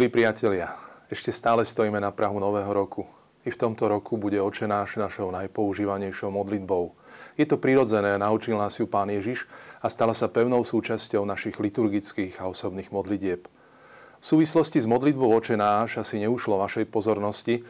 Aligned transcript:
Milí 0.00 0.16
priatelia, 0.16 0.80
ešte 1.12 1.28
stále 1.28 1.60
stojíme 1.60 2.00
na 2.00 2.08
Prahu 2.08 2.40
Nového 2.40 2.72
roku. 2.72 3.04
I 3.44 3.52
v 3.52 3.60
tomto 3.60 3.84
roku 3.84 4.16
bude 4.16 4.40
očenáš 4.40 4.96
našou 4.96 5.28
najpoužívanejšou 5.28 6.32
modlitbou. 6.32 6.96
Je 7.36 7.44
to 7.44 7.60
prirodzené, 7.60 8.16
naučil 8.16 8.56
nás 8.56 8.80
ju 8.80 8.88
Pán 8.88 9.12
Ježiš 9.12 9.44
a 9.84 9.92
stala 9.92 10.16
sa 10.16 10.32
pevnou 10.32 10.64
súčasťou 10.64 11.28
našich 11.28 11.60
liturgických 11.60 12.40
a 12.40 12.48
osobných 12.48 12.88
modlitieb. 12.88 13.44
V 13.44 14.24
súvislosti 14.24 14.80
s 14.80 14.88
modlitbou 14.88 15.36
očenáš 15.36 16.00
asi 16.00 16.16
neušlo 16.24 16.56
vašej 16.56 16.88
pozornosti 16.88 17.60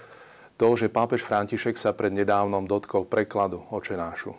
to, 0.54 0.66
že 0.78 0.86
pápež 0.86 1.26
František 1.26 1.74
sa 1.74 1.90
pred 1.90 2.14
nedávnom 2.14 2.62
dotkol 2.62 3.10
prekladu 3.10 3.66
očenášu. 3.74 4.38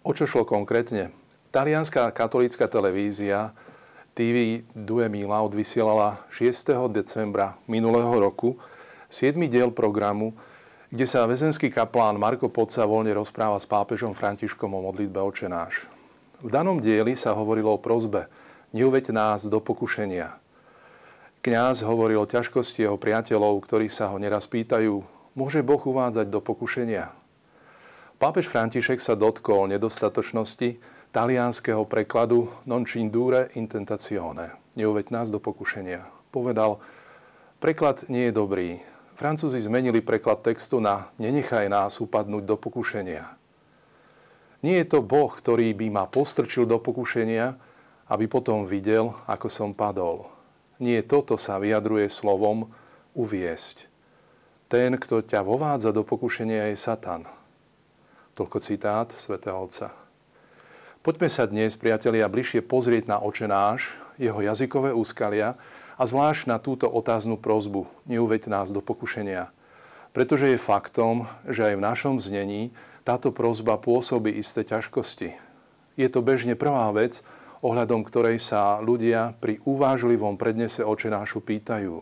O 0.00 0.10
čo 0.16 0.24
šlo 0.24 0.48
konkrétne? 0.48 1.12
Talianská 1.52 2.08
katolícka 2.08 2.64
televízia 2.72 3.52
TV 4.12 4.68
2 4.76 5.08
Mila 5.08 5.40
odvysielala 5.40 6.20
6. 6.28 6.68
decembra 6.92 7.56
minulého 7.64 8.12
roku 8.20 8.60
7. 9.08 9.40
diel 9.48 9.72
programu, 9.72 10.36
kde 10.92 11.08
sa 11.08 11.24
väzenský 11.24 11.72
kaplán 11.72 12.20
Marko 12.20 12.52
Podca 12.52 12.84
voľne 12.84 13.16
rozpráva 13.16 13.56
s 13.56 13.64
pápežom 13.64 14.12
Františkom 14.12 14.68
o 14.68 14.84
modlitbe 14.84 15.16
očenáš. 15.16 15.88
V 16.44 16.52
danom 16.52 16.76
dieli 16.76 17.16
sa 17.16 17.32
hovorilo 17.32 17.72
o 17.72 17.80
prozbe 17.80 18.28
Neuveď 18.76 19.16
nás 19.16 19.48
do 19.48 19.64
pokušenia. 19.64 20.36
Kňaz 21.40 21.80
hovoril 21.80 22.20
o 22.20 22.28
ťažkosti 22.28 22.84
jeho 22.84 23.00
priateľov, 23.00 23.64
ktorí 23.64 23.88
sa 23.88 24.12
ho 24.12 24.20
neraz 24.20 24.44
pýtajú, 24.44 25.08
môže 25.32 25.64
Boh 25.64 25.80
uvádzať 25.80 26.28
do 26.28 26.44
pokušenia? 26.44 27.08
Pápež 28.20 28.44
František 28.52 29.00
sa 29.00 29.16
dotkol 29.16 29.72
nedostatočnosti 29.72 30.91
talianského 31.12 31.84
prekladu 31.84 32.48
non 32.64 32.88
cindure 32.88 33.52
intentazione. 33.54 34.56
Neuveď 34.74 35.12
nás 35.12 35.28
do 35.28 35.36
pokušenia. 35.36 36.08
Povedal, 36.32 36.80
preklad 37.60 38.08
nie 38.08 38.28
je 38.28 38.32
dobrý. 38.32 38.68
Francúzi 39.20 39.60
zmenili 39.60 40.00
preklad 40.00 40.40
textu 40.40 40.80
na 40.80 41.12
nenechaj 41.20 41.68
nás 41.68 42.00
upadnúť 42.00 42.48
do 42.48 42.56
pokušenia. 42.56 43.28
Nie 44.64 44.82
je 44.82 44.86
to 44.88 45.04
Boh, 45.04 45.28
ktorý 45.28 45.76
by 45.76 45.86
ma 45.92 46.04
postrčil 46.08 46.64
do 46.64 46.80
pokušenia, 46.80 47.54
aby 48.08 48.24
potom 48.24 48.64
videl, 48.64 49.12
ako 49.28 49.52
som 49.52 49.76
padol. 49.76 50.32
Nie 50.80 51.04
toto 51.04 51.36
sa 51.36 51.60
vyjadruje 51.60 52.08
slovom 52.08 52.72
uviesť. 53.12 53.86
Ten, 54.72 54.96
kto 54.96 55.20
ťa 55.20 55.44
vovádza 55.44 55.92
do 55.92 56.00
pokušenia, 56.00 56.72
je 56.72 56.76
Satan. 56.80 57.28
Toľko 58.32 58.58
citát 58.64 59.12
svätého 59.12 59.60
Otca. 59.60 59.92
Poďme 61.02 61.26
sa 61.26 61.50
dnes, 61.50 61.74
priatelia, 61.74 62.30
bližšie 62.30 62.62
pozrieť 62.62 63.10
na 63.10 63.18
očenáš, 63.18 63.90
jeho 64.22 64.38
jazykové 64.38 64.94
úskalia 64.94 65.58
a 65.98 66.02
zvlášť 66.06 66.46
na 66.46 66.62
túto 66.62 66.86
otáznu 66.86 67.42
prozbu. 67.42 67.90
Neuveď 68.06 68.46
nás 68.46 68.70
do 68.70 68.78
pokušenia. 68.78 69.50
Pretože 70.14 70.54
je 70.54 70.62
faktom, 70.62 71.26
že 71.42 71.66
aj 71.66 71.74
v 71.74 71.86
našom 71.90 72.22
znení 72.22 72.70
táto 73.02 73.34
prozba 73.34 73.82
pôsobí 73.82 74.30
isté 74.30 74.62
ťažkosti. 74.62 75.34
Je 75.98 76.06
to 76.06 76.22
bežne 76.22 76.54
prvá 76.54 76.94
vec, 76.94 77.26
ohľadom 77.66 78.06
ktorej 78.06 78.38
sa 78.38 78.78
ľudia 78.78 79.34
pri 79.42 79.58
uvážlivom 79.66 80.38
prednese 80.38 80.86
očenášu 80.86 81.42
pýtajú. 81.42 81.98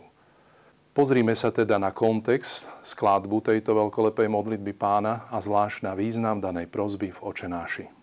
Pozrime 0.93 1.33
sa 1.33 1.49
teda 1.49 1.81
na 1.81 1.89
kontext, 1.89 2.69
skladbu 2.85 3.49
tejto 3.49 3.73
veľkolepej 3.73 4.29
modlitby 4.29 4.77
pána 4.77 5.25
a 5.33 5.41
zvlášť 5.41 5.89
na 5.89 5.97
význam 5.97 6.37
danej 6.37 6.69
prozby 6.69 7.09
v 7.09 7.19
očenáši. 7.25 8.00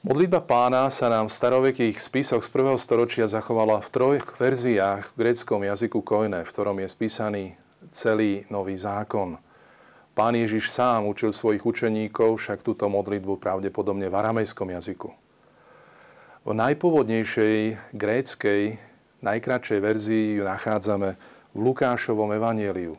Modlitba 0.00 0.40
pána 0.40 0.88
sa 0.88 1.12
nám 1.12 1.28
v 1.28 1.36
starovekých 1.36 2.00
spisoch 2.00 2.40
z 2.40 2.48
prvého 2.48 2.80
storočia 2.80 3.28
zachovala 3.28 3.84
v 3.84 3.92
troch 3.92 4.32
verziách 4.40 5.12
v 5.12 5.16
greckom 5.20 5.60
jazyku 5.60 6.00
koine, 6.00 6.40
v 6.40 6.48
ktorom 6.48 6.80
je 6.80 6.88
spísaný 6.88 7.44
celý 7.92 8.48
nový 8.48 8.80
zákon. 8.80 9.36
Pán 10.16 10.32
Ježiš 10.40 10.72
sám 10.72 11.04
učil 11.04 11.36
svojich 11.36 11.60
učeníkov 11.60 12.40
však 12.40 12.64
túto 12.64 12.88
modlitbu 12.88 13.36
pravdepodobne 13.44 14.08
v 14.08 14.16
aramejskom 14.16 14.72
jazyku. 14.72 15.12
V 16.48 16.52
najpôvodnejšej 16.56 17.92
gréckej, 17.92 18.80
najkračšej 19.20 19.80
verzii 19.84 20.40
ju 20.40 20.48
nachádzame 20.48 21.20
v 21.52 21.58
Lukášovom 21.60 22.32
evanieliu. 22.40 22.96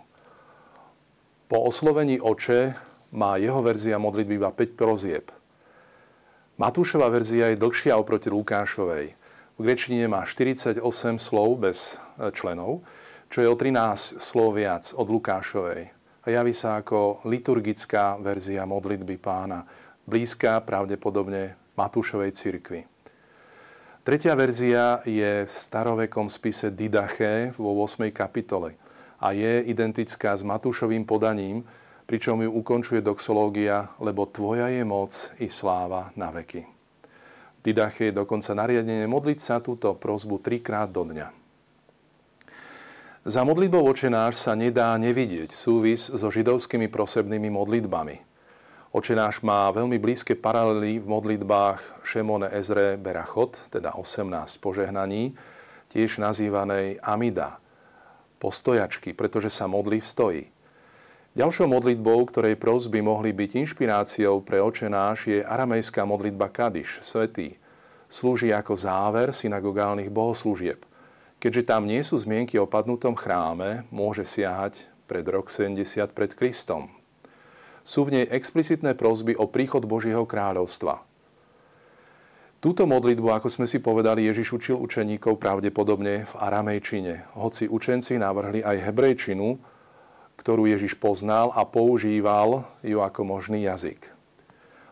Po 1.49 1.65
oslovení 1.65 2.21
oče 2.21 2.77
má 3.09 3.41
jeho 3.41 3.65
verzia 3.65 3.97
modlitby 3.97 4.37
iba 4.37 4.53
5 4.53 4.77
prozieb– 4.77 5.33
Matúšova 6.61 7.09
verzia 7.09 7.49
je 7.49 7.57
dlhšia 7.57 7.97
oproti 7.97 8.29
Lukášovej. 8.29 9.17
V 9.57 9.59
grečtine 9.65 10.05
má 10.05 10.21
48 10.29 10.77
slov 11.17 11.57
bez 11.57 11.97
e, 11.97 12.29
členov, 12.37 12.85
čo 13.33 13.41
je 13.41 13.49
o 13.49 13.57
13 13.57 14.21
slov 14.21 14.61
viac 14.61 14.93
od 14.93 15.09
Lukášovej. 15.09 15.89
A 16.21 16.25
javí 16.29 16.53
sa 16.53 16.77
ako 16.77 17.25
liturgická 17.25 18.13
verzia 18.21 18.69
modlitby 18.69 19.17
pána, 19.17 19.65
blízka 20.05 20.61
pravdepodobne 20.61 21.57
Matúšovej 21.73 22.29
cirkvi. 22.37 22.85
Tretia 24.05 24.37
verzia 24.37 25.01
je 25.01 25.49
v 25.49 25.49
starovekom 25.49 26.29
spise 26.29 26.69
Didache 26.69 27.57
vo 27.57 27.73
8. 27.73 28.13
kapitole 28.13 28.77
a 29.17 29.33
je 29.33 29.65
identická 29.65 30.37
s 30.37 30.45
Matúšovým 30.45 31.09
podaním, 31.09 31.65
pričom 32.11 32.43
ju 32.43 32.51
ukončuje 32.51 32.99
doxológia, 32.99 33.95
lebo 34.03 34.27
Tvoja 34.27 34.67
je 34.67 34.83
moc 34.83 35.31
i 35.39 35.47
sláva 35.47 36.11
na 36.19 36.27
veky. 36.27 36.67
Didache 37.63 38.11
je 38.11 38.19
dokonca 38.19 38.51
nariadenie 38.51 39.07
modliť 39.07 39.39
sa 39.39 39.63
túto 39.63 39.95
prozbu 39.95 40.43
trikrát 40.43 40.91
do 40.91 41.07
dňa. 41.07 41.31
Za 43.23 43.47
modlitbou 43.47 43.87
očenáš 43.87 44.43
sa 44.43 44.59
nedá 44.59 44.91
nevidieť 44.99 45.55
súvis 45.55 46.11
so 46.11 46.27
židovskými 46.27 46.91
prosebnými 46.91 47.47
modlitbami. 47.47 48.19
Očenáš 48.91 49.39
má 49.39 49.71
veľmi 49.71 49.95
blízke 49.95 50.35
paralely 50.35 50.99
v 50.99 51.07
modlitbách 51.07 52.03
Šemone 52.03 52.51
Ezre 52.51 52.99
Berachot, 52.99 53.71
teda 53.71 53.95
18 53.95 54.59
požehnaní, 54.59 55.31
tiež 55.87 56.19
nazývanej 56.19 56.99
Amida, 57.07 57.63
postojačky, 58.35 59.15
pretože 59.15 59.47
sa 59.47 59.71
modlí 59.71 60.03
v 60.03 60.11
stoji. 60.11 60.45
Ďalšou 61.31 61.63
modlitbou, 61.63 62.27
ktorej 62.27 62.59
prosby 62.59 62.99
mohli 62.99 63.31
byť 63.31 63.63
inšpiráciou 63.63 64.43
pre 64.43 64.59
očenáš, 64.59 65.31
je 65.31 65.39
aramejská 65.39 66.03
modlitba 66.03 66.51
Kadiš, 66.51 66.99
svetý. 66.99 67.55
Slúži 68.11 68.51
ako 68.51 68.75
záver 68.75 69.31
synagogálnych 69.31 70.11
bohoslúžieb. 70.11 70.83
Keďže 71.39 71.71
tam 71.71 71.87
nie 71.87 72.03
sú 72.03 72.19
zmienky 72.19 72.59
o 72.59 72.67
padnutom 72.67 73.15
chráme, 73.15 73.87
môže 73.87 74.27
siahať 74.27 74.91
pred 75.07 75.23
rok 75.23 75.47
70 75.47 76.11
pred 76.11 76.35
Kristom. 76.35 76.91
Sú 77.87 78.03
v 78.03 78.19
nej 78.19 78.25
explicitné 78.27 78.91
prosby 78.99 79.31
o 79.31 79.47
príchod 79.47 79.87
Božieho 79.87 80.27
kráľovstva. 80.27 80.99
Túto 82.59 82.83
modlitbu, 82.83 83.39
ako 83.39 83.47
sme 83.47 83.71
si 83.71 83.79
povedali, 83.79 84.27
Ježiš 84.27 84.51
učil 84.59 84.75
učeníkov 84.83 85.39
pravdepodobne 85.39 86.27
v 86.27 86.33
aramejčine, 86.35 87.39
hoci 87.39 87.71
učenci 87.71 88.19
navrhli 88.19 88.67
aj 88.67 88.91
hebrejčinu, 88.91 89.70
ktorú 90.41 90.65
Ježiš 90.65 90.97
poznal 90.97 91.53
a 91.53 91.61
používal 91.61 92.65
ju 92.81 92.97
ako 92.97 93.21
možný 93.21 93.69
jazyk. 93.69 94.09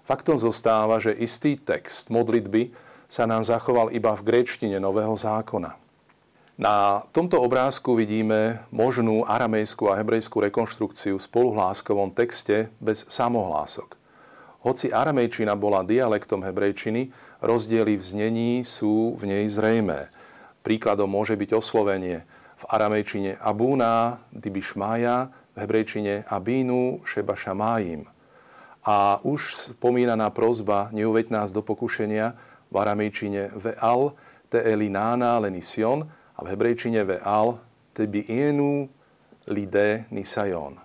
Faktom 0.06 0.38
zostáva, 0.38 1.02
že 1.02 1.18
istý 1.18 1.58
text 1.58 2.14
modlitby 2.14 2.70
sa 3.10 3.26
nám 3.26 3.42
zachoval 3.42 3.90
iba 3.90 4.14
v 4.14 4.22
gréčtine 4.22 4.78
Nového 4.78 5.18
zákona. 5.18 5.74
Na 6.60 7.02
tomto 7.16 7.42
obrázku 7.42 7.98
vidíme 7.98 8.62
možnú 8.70 9.26
aramejskú 9.26 9.90
a 9.90 9.98
hebrejskú 9.98 10.44
rekonštrukciu 10.44 11.18
v 11.18 11.26
spoluhláskovom 11.26 12.14
texte 12.14 12.70
bez 12.78 13.08
samohlások. 13.10 13.98
Hoci 14.60 14.92
aramejčina 14.92 15.56
bola 15.56 15.88
dialektom 15.88 16.44
hebrejčiny, 16.44 17.16
rozdiely 17.40 17.96
v 17.96 18.04
znení 18.04 18.52
sú 18.68 19.16
v 19.16 19.24
nej 19.32 19.48
zrejmé. 19.48 20.12
Príkladom 20.60 21.08
môže 21.08 21.40
byť 21.40 21.56
oslovenie 21.56 22.28
v 22.60 22.64
aramejčine 22.68 23.40
Abúna, 23.40 24.20
Dibišmája 24.36 25.32
hebrejčine 25.58 26.26
Abínu 26.30 27.02
Šeba 27.06 27.34
Šamájim. 27.34 28.06
A 28.86 29.20
už 29.24 29.74
spomínaná 29.76 30.30
prozba 30.30 30.90
neuveď 30.94 31.30
nás 31.30 31.50
do 31.52 31.62
pokušenia 31.62 32.34
v 32.70 32.76
aramejčine 32.78 33.54
Ve'al 33.58 34.14
te 34.50 34.62
elinána 34.62 35.38
lenision 35.40 36.08
a 36.38 36.40
v 36.42 36.50
hebrejčine 36.54 37.04
Ve'al 37.06 37.60
te 37.94 38.08
bienu 38.08 38.90
lide 39.50 40.06
nisajon. 40.14 40.80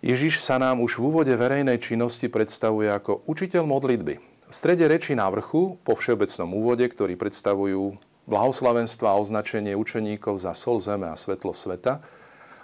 Ježiš 0.00 0.40
sa 0.40 0.56
nám 0.56 0.80
už 0.80 0.96
v 0.96 1.12
úvode 1.12 1.34
verejnej 1.36 1.76
činnosti 1.76 2.32
predstavuje 2.32 2.88
ako 2.88 3.20
učiteľ 3.28 3.68
modlitby. 3.68 4.14
V 4.48 4.54
strede 4.56 4.88
reči 4.88 5.12
na 5.12 5.28
vrchu, 5.28 5.76
po 5.84 5.92
všeobecnom 5.92 6.56
úvode, 6.56 6.82
ktorý 6.88 7.14
predstavujú 7.20 8.00
blahoslavenstva 8.24 9.12
a 9.12 9.20
označenie 9.20 9.76
učeníkov 9.76 10.40
za 10.40 10.56
sol 10.56 10.80
zeme 10.80 11.06
a 11.06 11.20
svetlo 11.20 11.52
sveta, 11.52 12.00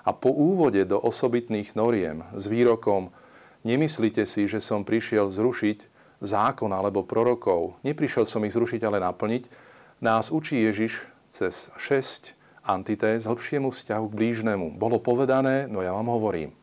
a 0.07 0.15
po 0.15 0.31
úvode 0.31 0.87
do 0.87 1.03
osobitných 1.03 1.75
noriem 1.75 2.23
s 2.39 2.47
výrokom 2.47 3.11
Nemyslite 3.67 4.31
si, 4.31 4.47
že 4.47 4.63
som 4.63 4.87
prišiel 4.87 5.27
zrušiť, 5.27 5.91
zákon 6.23 6.71
alebo 6.71 7.03
prorokov, 7.03 7.75
neprišiel 7.83 8.23
som 8.23 8.47
ich 8.47 8.55
zrušiť, 8.55 8.79
ale 8.87 9.03
naplniť, 9.03 9.51
nás 9.99 10.31
učí 10.31 10.63
Ježiš 10.63 11.03
cez 11.35 11.75
6 11.75 12.39
antitéz 12.63 13.27
hĺbšiemu 13.27 13.75
vzťahu 13.75 14.05
k 14.07 14.17
blížnemu. 14.23 14.79
Bolo 14.79 15.03
povedané, 15.03 15.67
no 15.67 15.83
ja 15.83 15.91
vám 15.91 16.07
hovorím. 16.15 16.55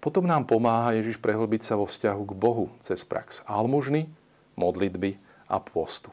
Potom 0.00 0.24
nám 0.24 0.48
pomáha 0.48 0.96
Ježiš 0.96 1.20
prehlbiť 1.20 1.60
sa 1.60 1.76
vo 1.76 1.84
vzťahu 1.84 2.22
k 2.24 2.32
Bohu 2.32 2.72
cez 2.80 3.04
prax 3.04 3.44
almužny, 3.44 4.08
modlitby 4.56 5.20
a 5.44 5.60
postu. 5.60 6.08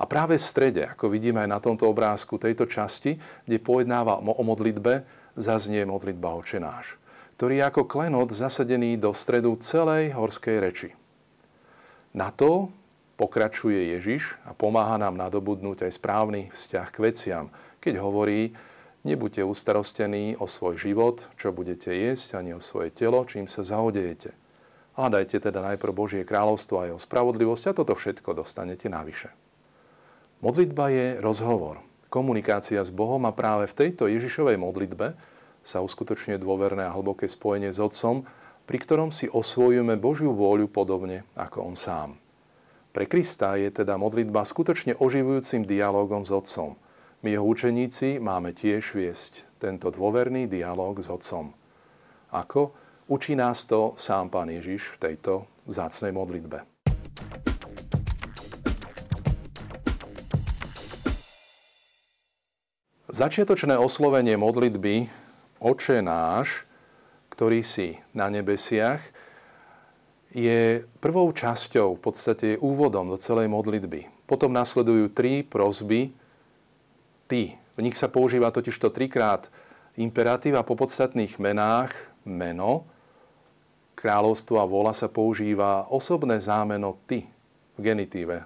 A 0.00 0.08
práve 0.08 0.40
v 0.40 0.48
strede, 0.48 0.82
ako 0.88 1.12
vidíme 1.12 1.44
aj 1.44 1.50
na 1.52 1.60
tomto 1.60 1.84
obrázku 1.84 2.40
tejto 2.40 2.64
časti, 2.64 3.20
kde 3.44 3.60
pojednáva 3.60 4.24
o 4.24 4.42
modlitbe, 4.42 5.04
zaznie 5.34 5.82
modlitba 5.86 6.34
očenáš, 6.38 6.98
ktorý 7.38 7.60
je 7.60 7.64
ako 7.66 7.82
klenot 7.86 8.30
zasadený 8.30 8.98
do 8.98 9.10
stredu 9.10 9.58
celej 9.58 10.14
horskej 10.14 10.56
reči. 10.62 10.90
Na 12.14 12.30
to 12.30 12.70
pokračuje 13.18 13.94
Ježiš 13.98 14.38
a 14.46 14.54
pomáha 14.54 14.98
nám 14.98 15.18
nadobudnúť 15.18 15.86
aj 15.86 15.92
správny 15.98 16.40
vzťah 16.50 16.88
k 16.90 16.98
veciam, 17.02 17.46
keď 17.82 18.02
hovorí, 18.02 18.54
nebuďte 19.02 19.44
ustarostení 19.44 20.38
o 20.38 20.46
svoj 20.46 20.78
život, 20.78 21.26
čo 21.38 21.54
budete 21.54 21.90
jesť, 21.90 22.40
ani 22.40 22.54
o 22.56 22.62
svoje 22.62 22.90
telo, 22.94 23.22
čím 23.26 23.46
sa 23.50 23.66
zaodejete. 23.66 24.32
Hľadajte 24.94 25.42
teda 25.42 25.58
najprv 25.74 25.90
Božie 25.90 26.22
kráľovstvo 26.22 26.74
a 26.78 26.86
jeho 26.90 27.00
spravodlivosť 27.02 27.64
a 27.70 27.76
toto 27.76 27.98
všetko 27.98 28.30
dostanete 28.30 28.86
navyše. 28.86 29.34
Modlitba 30.38 30.86
je 30.94 31.06
rozhovor, 31.18 31.82
komunikácia 32.14 32.78
s 32.78 32.94
Bohom 32.94 33.26
a 33.26 33.34
práve 33.34 33.66
v 33.66 33.74
tejto 33.74 34.06
Ježišovej 34.06 34.54
modlitbe 34.54 35.18
sa 35.66 35.82
uskutočňuje 35.82 36.38
dôverné 36.38 36.86
a 36.86 36.94
hlboké 36.94 37.26
spojenie 37.26 37.74
s 37.74 37.82
Otcom, 37.82 38.22
pri 38.70 38.78
ktorom 38.78 39.10
si 39.10 39.26
osvojujeme 39.26 39.98
Božiu 39.98 40.30
vôľu 40.30 40.70
podobne 40.70 41.26
ako 41.34 41.74
On 41.74 41.74
sám. 41.74 42.14
Pre 42.94 43.10
Krista 43.10 43.58
je 43.58 43.74
teda 43.74 43.98
modlitba 43.98 44.46
skutočne 44.46 44.94
oživujúcim 45.02 45.66
dialogom 45.66 46.22
s 46.22 46.30
Otcom– 46.30 46.78
my 47.24 47.32
jeho 47.32 47.48
učeníci 47.48 48.20
máme 48.20 48.52
tiež 48.52 48.92
viesť 48.92 49.48
tento 49.56 49.88
dôverný 49.88 50.44
dialog 50.44 51.00
s 51.00 51.08
Otcom. 51.08 51.56
Ako? 52.28 52.76
Učí 53.08 53.32
nás 53.32 53.64
to 53.64 53.96
sám 53.96 54.28
Pán 54.28 54.52
Ježiš 54.52 54.92
v 54.92 55.08
tejto 55.08 55.48
vzácnej 55.64 56.12
modlitbe. 56.12 56.68
Začiatočné 63.14 63.78
oslovenie 63.78 64.34
modlitby 64.34 65.06
Oče 65.62 66.02
náš, 66.02 66.66
ktorý 67.30 67.62
si 67.62 68.02
na 68.10 68.26
nebesiach, 68.26 68.98
je 70.34 70.82
prvou 70.98 71.30
časťou, 71.30 71.94
v 71.94 72.02
podstate 72.02 72.58
úvodom 72.58 73.06
do 73.06 73.14
celej 73.14 73.46
modlitby. 73.46 74.10
Potom 74.26 74.50
nasledujú 74.50 75.14
tri 75.14 75.46
prosby, 75.46 76.10
ty. 77.30 77.54
V 77.78 77.86
nich 77.86 77.94
sa 77.94 78.10
používa 78.10 78.50
totiž 78.50 78.74
to 78.82 78.90
trikrát 78.90 79.46
imperatív 79.94 80.58
a 80.58 80.66
po 80.66 80.74
podstatných 80.74 81.38
menách 81.38 81.94
meno, 82.26 82.82
kráľovstvo 83.94 84.58
a 84.58 84.66
vola 84.66 84.90
sa 84.90 85.06
používa 85.06 85.86
osobné 85.86 86.42
zámeno 86.42 86.98
ty 87.06 87.30
v 87.78 87.94
genitíve, 87.94 88.42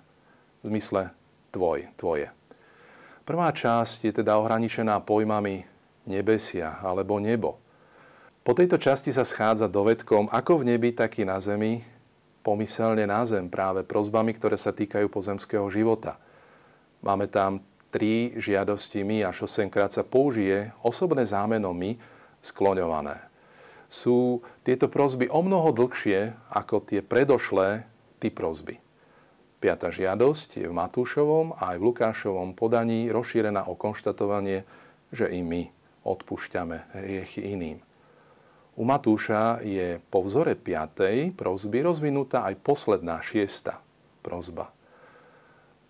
v 0.60 0.64
zmysle 0.68 1.08
tvoj, 1.56 1.88
tvoje. 1.96 2.37
Prvá 3.28 3.52
časť 3.52 4.08
je 4.08 4.12
teda 4.24 4.40
ohraničená 4.40 5.04
pojmami 5.04 5.68
nebesia 6.08 6.80
alebo 6.80 7.20
nebo. 7.20 7.60
Po 8.40 8.56
tejto 8.56 8.80
časti 8.80 9.12
sa 9.12 9.20
schádza 9.20 9.68
dovedkom 9.68 10.32
ako 10.32 10.64
v 10.64 10.72
nebi, 10.72 10.96
tak 10.96 11.20
i 11.20 11.28
na 11.28 11.36
zemi, 11.36 11.84
pomyselne 12.40 13.04
na 13.04 13.20
zem 13.28 13.52
práve 13.52 13.84
prozbami, 13.84 14.32
ktoré 14.32 14.56
sa 14.56 14.72
týkajú 14.72 15.12
pozemského 15.12 15.68
života. 15.68 16.16
Máme 17.04 17.28
tam 17.28 17.60
tri 17.92 18.32
žiadosti 18.40 19.04
my 19.04 19.28
až 19.28 19.44
8 19.44 19.68
krát 19.68 19.92
sa 19.92 20.00
použije 20.00 20.72
osobné 20.80 21.28
zámeno 21.28 21.76
my 21.76 22.00
skloňované. 22.40 23.20
Sú 23.92 24.40
tieto 24.64 24.88
prozby 24.88 25.28
o 25.28 25.44
mnoho 25.44 25.76
dlhšie 25.76 26.32
ako 26.48 26.80
tie 26.80 27.04
predošlé 27.04 27.84
ty 28.16 28.32
prozby. 28.32 28.87
Piatá 29.58 29.90
žiadosť 29.90 30.62
je 30.62 30.66
v 30.70 30.78
Matúšovom 30.78 31.58
a 31.58 31.74
aj 31.74 31.82
v 31.82 31.86
Lukášovom 31.90 32.54
podaní 32.54 33.10
rozšírená 33.10 33.66
o 33.66 33.74
konštatovanie, 33.74 34.62
že 35.10 35.26
i 35.26 35.42
my 35.42 35.66
odpúšťame 36.06 36.94
hriechy 36.94 37.42
iným. 37.58 37.82
U 38.78 38.86
Matúša 38.86 39.58
je 39.66 39.98
po 40.14 40.22
vzore 40.22 40.54
5. 40.54 41.34
prozby 41.34 41.82
rozvinutá 41.82 42.46
aj 42.46 42.62
posledná 42.62 43.18
šiesta 43.18 43.82
prozba. 44.22 44.70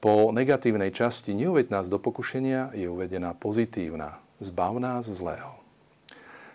Po 0.01 0.33
negatívnej 0.33 0.89
časti 0.89 1.37
neuveď 1.37 1.69
nás 1.69 1.93
do 1.93 2.01
pokušenia 2.01 2.73
je 2.73 2.89
uvedená 2.89 3.37
pozitívna. 3.37 4.17
Zbav 4.41 4.81
nás 4.81 5.05
zlého. 5.05 5.61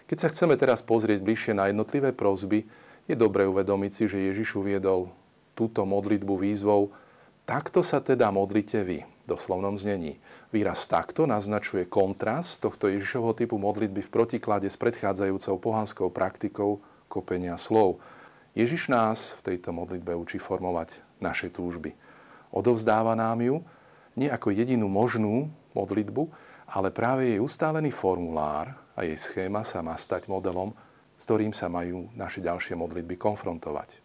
Keď 0.10 0.18
sa 0.18 0.32
chceme 0.34 0.58
teraz 0.58 0.82
pozrieť 0.82 1.22
bližšie 1.22 1.54
na 1.54 1.70
jednotlivé 1.70 2.10
prozby, 2.10 2.66
je 3.06 3.14
dobre 3.14 3.46
uvedomiť 3.46 3.92
si, 3.94 4.04
že 4.10 4.34
Ježiš 4.34 4.58
uviedol 4.58 5.14
túto 5.54 5.86
modlitbu 5.86 6.42
výzvou 6.42 7.03
Takto 7.44 7.84
sa 7.84 8.00
teda 8.00 8.32
modlite 8.32 8.82
vy, 8.88 9.04
v 9.04 9.26
doslovnom 9.28 9.76
znení. 9.76 10.20
Výraz 10.56 10.88
takto 10.88 11.28
naznačuje 11.28 11.88
kontrast 11.88 12.64
tohto 12.64 12.88
Ježišovho 12.88 13.36
typu 13.36 13.60
modlitby 13.60 14.00
v 14.04 14.14
protiklade 14.14 14.72
s 14.72 14.80
predchádzajúcou 14.80 15.56
pohanskou 15.60 16.08
praktikou 16.08 16.80
kopenia 17.12 17.60
slov. 17.60 18.00
Ježiš 18.56 18.88
nás 18.88 19.36
v 19.44 19.54
tejto 19.54 19.76
modlitbe 19.76 20.16
učí 20.16 20.40
formovať 20.40 21.04
naše 21.20 21.52
túžby 21.52 21.92
odovzdáva 22.54 23.18
nám 23.18 23.42
ju 23.42 23.56
nie 24.14 24.30
ako 24.30 24.54
jedinú 24.54 24.86
možnú 24.86 25.50
modlitbu, 25.74 26.30
ale 26.70 26.94
práve 26.94 27.34
jej 27.34 27.42
ustálený 27.42 27.90
formulár 27.90 28.78
a 28.94 29.02
jej 29.02 29.18
schéma 29.18 29.66
sa 29.66 29.82
má 29.82 29.98
stať 29.98 30.30
modelom, 30.30 30.70
s 31.18 31.26
ktorým 31.26 31.50
sa 31.50 31.66
majú 31.66 32.14
naše 32.14 32.46
ďalšie 32.46 32.78
modlitby 32.78 33.18
konfrontovať. 33.18 34.03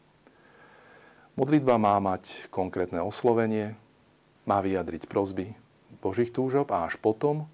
Modlitba 1.39 1.79
má 1.79 1.95
mať 2.03 2.51
konkrétne 2.51 2.99
oslovenie, 2.99 3.79
má 4.43 4.59
vyjadriť 4.59 5.07
prozby 5.07 5.55
Božích 6.03 6.35
túžob 6.35 6.67
a 6.75 6.91
až 6.91 6.99
potom 6.99 7.47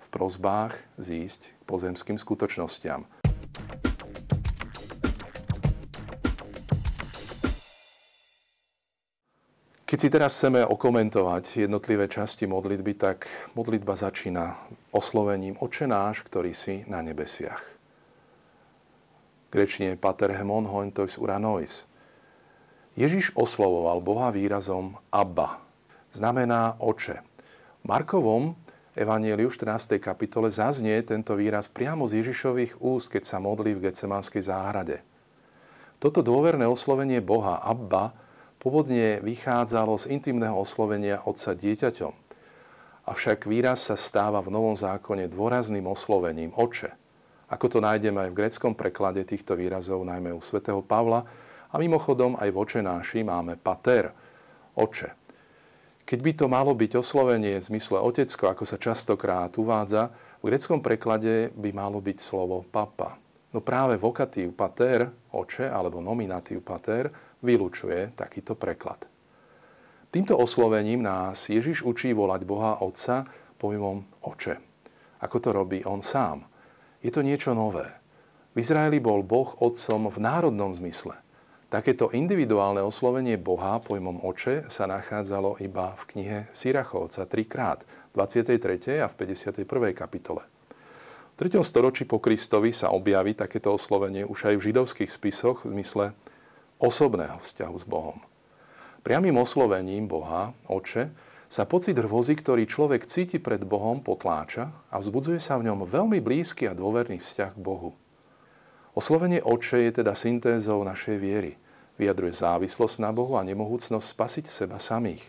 v 0.00 0.06
prozbách 0.08 0.80
zísť 0.96 1.52
k 1.52 1.62
pozemským 1.68 2.16
skutočnostiam– 2.16 3.04
Keď 9.90 9.98
si 9.98 10.06
teraz 10.06 10.38
chceme 10.38 10.62
okomentovať 10.62 11.66
jednotlivé 11.66 12.06
časti 12.06 12.46
modlitby, 12.46 12.94
tak 12.94 13.26
modlitba 13.58 13.98
začína 13.98 14.54
oslovením 14.94 15.58
Oče 15.58 15.90
náš, 15.90 16.22
ktorý 16.22 16.54
si 16.54 16.86
na 16.86 17.02
nebesiach. 17.02 17.58
Grečne 19.50 19.98
Pater 19.98 20.30
hemon 20.30 20.70
hointois 20.70 21.18
uranois. 21.18 21.89
Ježiš 22.98 23.30
oslovoval 23.38 24.02
Boha 24.02 24.34
výrazom 24.34 24.98
Abba. 25.14 25.62
Znamená 26.10 26.74
oče. 26.82 27.22
V 27.80 27.84
Markovom 27.86 28.58
Evangeliu 28.98 29.46
14. 29.46 30.02
kapitole 30.02 30.50
zaznie 30.50 30.98
tento 31.06 31.38
výraz 31.38 31.70
priamo 31.70 32.10
z 32.10 32.18
Ježišových 32.18 32.82
úst, 32.82 33.14
keď 33.14 33.22
sa 33.22 33.38
modlí 33.38 33.78
v 33.78 33.86
Getsemanskej 33.86 34.42
záhrade. 34.42 35.06
Toto 36.02 36.18
dôverné 36.18 36.66
oslovenie 36.66 37.22
Boha 37.22 37.62
Abba 37.62 38.10
pôvodne 38.58 39.22
vychádzalo 39.22 39.94
z 39.94 40.10
intimného 40.10 40.58
oslovenia 40.58 41.22
otca 41.22 41.54
dieťaťom. 41.54 42.12
Avšak 43.06 43.46
výraz 43.46 43.86
sa 43.86 43.94
stáva 43.94 44.42
v 44.42 44.50
Novom 44.50 44.74
zákone 44.74 45.30
dôrazným 45.30 45.86
oslovením 45.86 46.50
oče. 46.58 46.90
Ako 47.54 47.70
to 47.70 47.78
nájdeme 47.78 48.26
aj 48.26 48.30
v 48.34 48.38
greckom 48.42 48.74
preklade 48.74 49.22
týchto 49.22 49.54
výrazov, 49.54 50.02
najmä 50.02 50.34
u 50.34 50.42
svätého 50.42 50.82
Pavla, 50.82 51.22
a 51.70 51.74
mimochodom 51.78 52.34
aj 52.38 52.50
v 52.50 52.60
očenáši 52.60 53.22
máme 53.22 53.54
pater, 53.54 54.10
oče. 54.74 55.14
Keď 56.04 56.18
by 56.18 56.32
to 56.34 56.46
malo 56.50 56.74
byť 56.74 56.98
oslovenie 56.98 57.62
v 57.62 57.68
zmysle 57.70 58.02
otecko, 58.02 58.50
ako 58.50 58.64
sa 58.66 58.82
častokrát 58.82 59.54
uvádza, 59.54 60.10
v 60.42 60.50
greckom 60.50 60.82
preklade 60.82 61.54
by 61.54 61.70
malo 61.70 62.02
byť 62.02 62.18
slovo 62.18 62.66
papa. 62.66 63.14
No 63.54 63.62
práve 63.62 63.94
vokatív 63.94 64.54
pater, 64.58 65.06
oče, 65.30 65.70
alebo 65.70 66.02
nominatív 66.02 66.66
pater, 66.66 67.10
vylučuje 67.42 68.18
takýto 68.18 68.58
preklad. 68.58 69.06
Týmto 70.10 70.34
oslovením 70.34 71.06
nás 71.06 71.46
Ježiš 71.46 71.86
učí 71.86 72.10
volať 72.10 72.42
Boha 72.42 72.82
Otca 72.82 73.30
pojmom 73.62 74.26
Oče. 74.26 74.58
Ako 75.22 75.36
to 75.38 75.54
robí 75.54 75.86
On 75.86 76.02
sám. 76.02 76.42
Je 76.98 77.14
to 77.14 77.22
niečo 77.22 77.54
nové. 77.54 77.86
V 78.50 78.58
Izraeli 78.58 78.98
bol 78.98 79.22
Boh 79.22 79.54
Otcom 79.62 80.10
v 80.10 80.18
národnom 80.18 80.74
zmysle. 80.74 81.14
Takéto 81.70 82.10
individuálne 82.10 82.82
oslovenie 82.82 83.38
Boha 83.38 83.78
pojmom 83.78 84.26
Oče 84.26 84.66
sa 84.66 84.90
nachádzalo 84.90 85.62
iba 85.62 85.94
v 85.94 86.02
knihe 86.10 86.38
Sirachovca 86.50 87.30
trikrát, 87.30 87.86
v 88.10 88.26
23. 88.26 88.98
a 88.98 89.06
v 89.06 89.14
51. 89.14 89.94
kapitole. 89.94 90.42
V 91.38 91.46
3. 91.46 91.62
storočí 91.62 92.10
po 92.10 92.18
Kristovi 92.18 92.74
sa 92.74 92.90
objaví 92.90 93.38
takéto 93.38 93.70
oslovenie 93.70 94.26
už 94.26 94.50
aj 94.50 94.54
v 94.58 94.66
židovských 94.66 95.14
spisoch 95.14 95.62
v 95.62 95.78
zmysle 95.78 96.10
osobného 96.82 97.38
vzťahu 97.38 97.76
s 97.78 97.86
Bohom. 97.86 98.18
Priamým 99.06 99.38
oslovením 99.38 100.10
Boha, 100.10 100.50
Oče, 100.66 101.14
sa 101.46 101.70
pocit 101.70 101.94
hrôzy, 101.94 102.34
ktorý 102.34 102.66
človek 102.66 103.06
cíti 103.06 103.38
pred 103.38 103.62
Bohom, 103.62 104.02
potláča 104.02 104.74
a 104.90 104.98
vzbudzuje 104.98 105.38
sa 105.38 105.54
v 105.54 105.70
ňom 105.70 105.86
veľmi 105.86 106.18
blízky 106.18 106.66
a 106.66 106.74
dôverný 106.74 107.22
vzťah 107.22 107.54
k 107.54 107.62
Bohu. 107.62 107.94
Oslovenie 108.90 109.38
Oče 109.38 109.86
je 109.86 110.02
teda 110.02 110.18
syntézou 110.18 110.82
našej 110.82 111.16
viery. 111.22 111.54
Vyjadruje 111.94 112.34
závislosť 112.34 113.06
na 113.06 113.14
Bohu 113.14 113.38
a 113.38 113.46
nemohúcnosť 113.46 114.02
spasiť 114.02 114.44
seba 114.50 114.82
samých. 114.82 115.22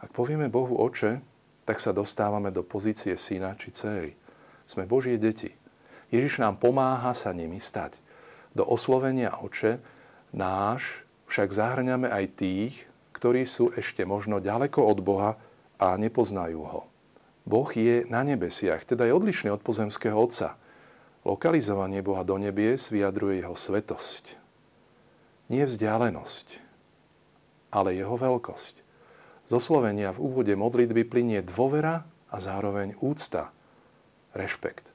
Ak 0.00 0.08
povieme 0.16 0.48
Bohu 0.48 0.72
Oče, 0.80 1.20
tak 1.68 1.84
sa 1.84 1.92
dostávame 1.92 2.48
do 2.48 2.64
pozície 2.64 3.12
syna 3.20 3.56
či 3.60 3.72
céry. 3.76 4.16
Sme 4.64 4.88
Božie 4.88 5.20
deti. 5.20 5.52
Ježiš 6.08 6.40
nám 6.40 6.56
pomáha 6.56 7.12
sa 7.12 7.36
nimi 7.36 7.60
stať. 7.60 8.00
Do 8.56 8.64
oslovenia 8.64 9.36
Oče 9.36 9.84
náš 10.32 11.04
však 11.28 11.52
zahrňame 11.52 12.08
aj 12.08 12.24
tých, 12.40 12.74
ktorí 13.12 13.44
sú 13.44 13.72
ešte 13.76 14.08
možno 14.08 14.40
ďaleko 14.40 14.80
od 14.80 14.98
Boha 15.04 15.30
a 15.76 15.96
nepoznajú 16.00 16.60
ho. 16.64 16.80
Boh 17.44 17.68
je 17.68 18.08
na 18.08 18.24
nebesiach, 18.24 18.88
teda 18.88 19.04
je 19.04 19.12
odlišný 19.12 19.52
od 19.52 19.60
pozemského 19.60 20.16
Otca. 20.16 20.56
Lokalizovanie 21.24 22.04
Boha 22.04 22.20
do 22.20 22.36
nebies 22.36 22.92
vyjadruje 22.92 23.40
jeho 23.40 23.56
svetosť. 23.56 24.36
Nie 25.48 25.64
vzdialenosť, 25.64 26.60
ale 27.72 27.96
jeho 27.96 28.16
veľkosť. 28.20 28.84
Zo 29.48 29.56
slovenia 29.60 30.12
v 30.12 30.20
úvode 30.20 30.52
modlitby 30.52 31.04
plinie 31.08 31.40
dôvera 31.40 32.04
a 32.28 32.36
zároveň 32.40 32.96
úcta, 33.00 33.52
rešpekt. 34.36 34.92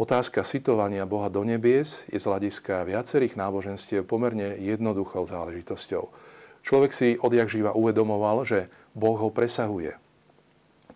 Otázka 0.00 0.42
sitovania 0.42 1.06
Boha 1.06 1.30
do 1.30 1.46
nebies 1.46 2.02
je 2.10 2.18
z 2.18 2.24
hľadiska 2.24 2.88
viacerých 2.88 3.36
náboženstiev 3.36 4.08
pomerne 4.08 4.58
jednoduchou 4.58 5.28
záležitosťou. 5.28 6.08
Človek 6.66 6.90
si 6.90 7.08
odjak 7.20 7.46
živa 7.46 7.76
uvedomoval, 7.76 8.42
že 8.42 8.72
Boh 8.96 9.14
ho 9.14 9.30
presahuje. 9.30 9.94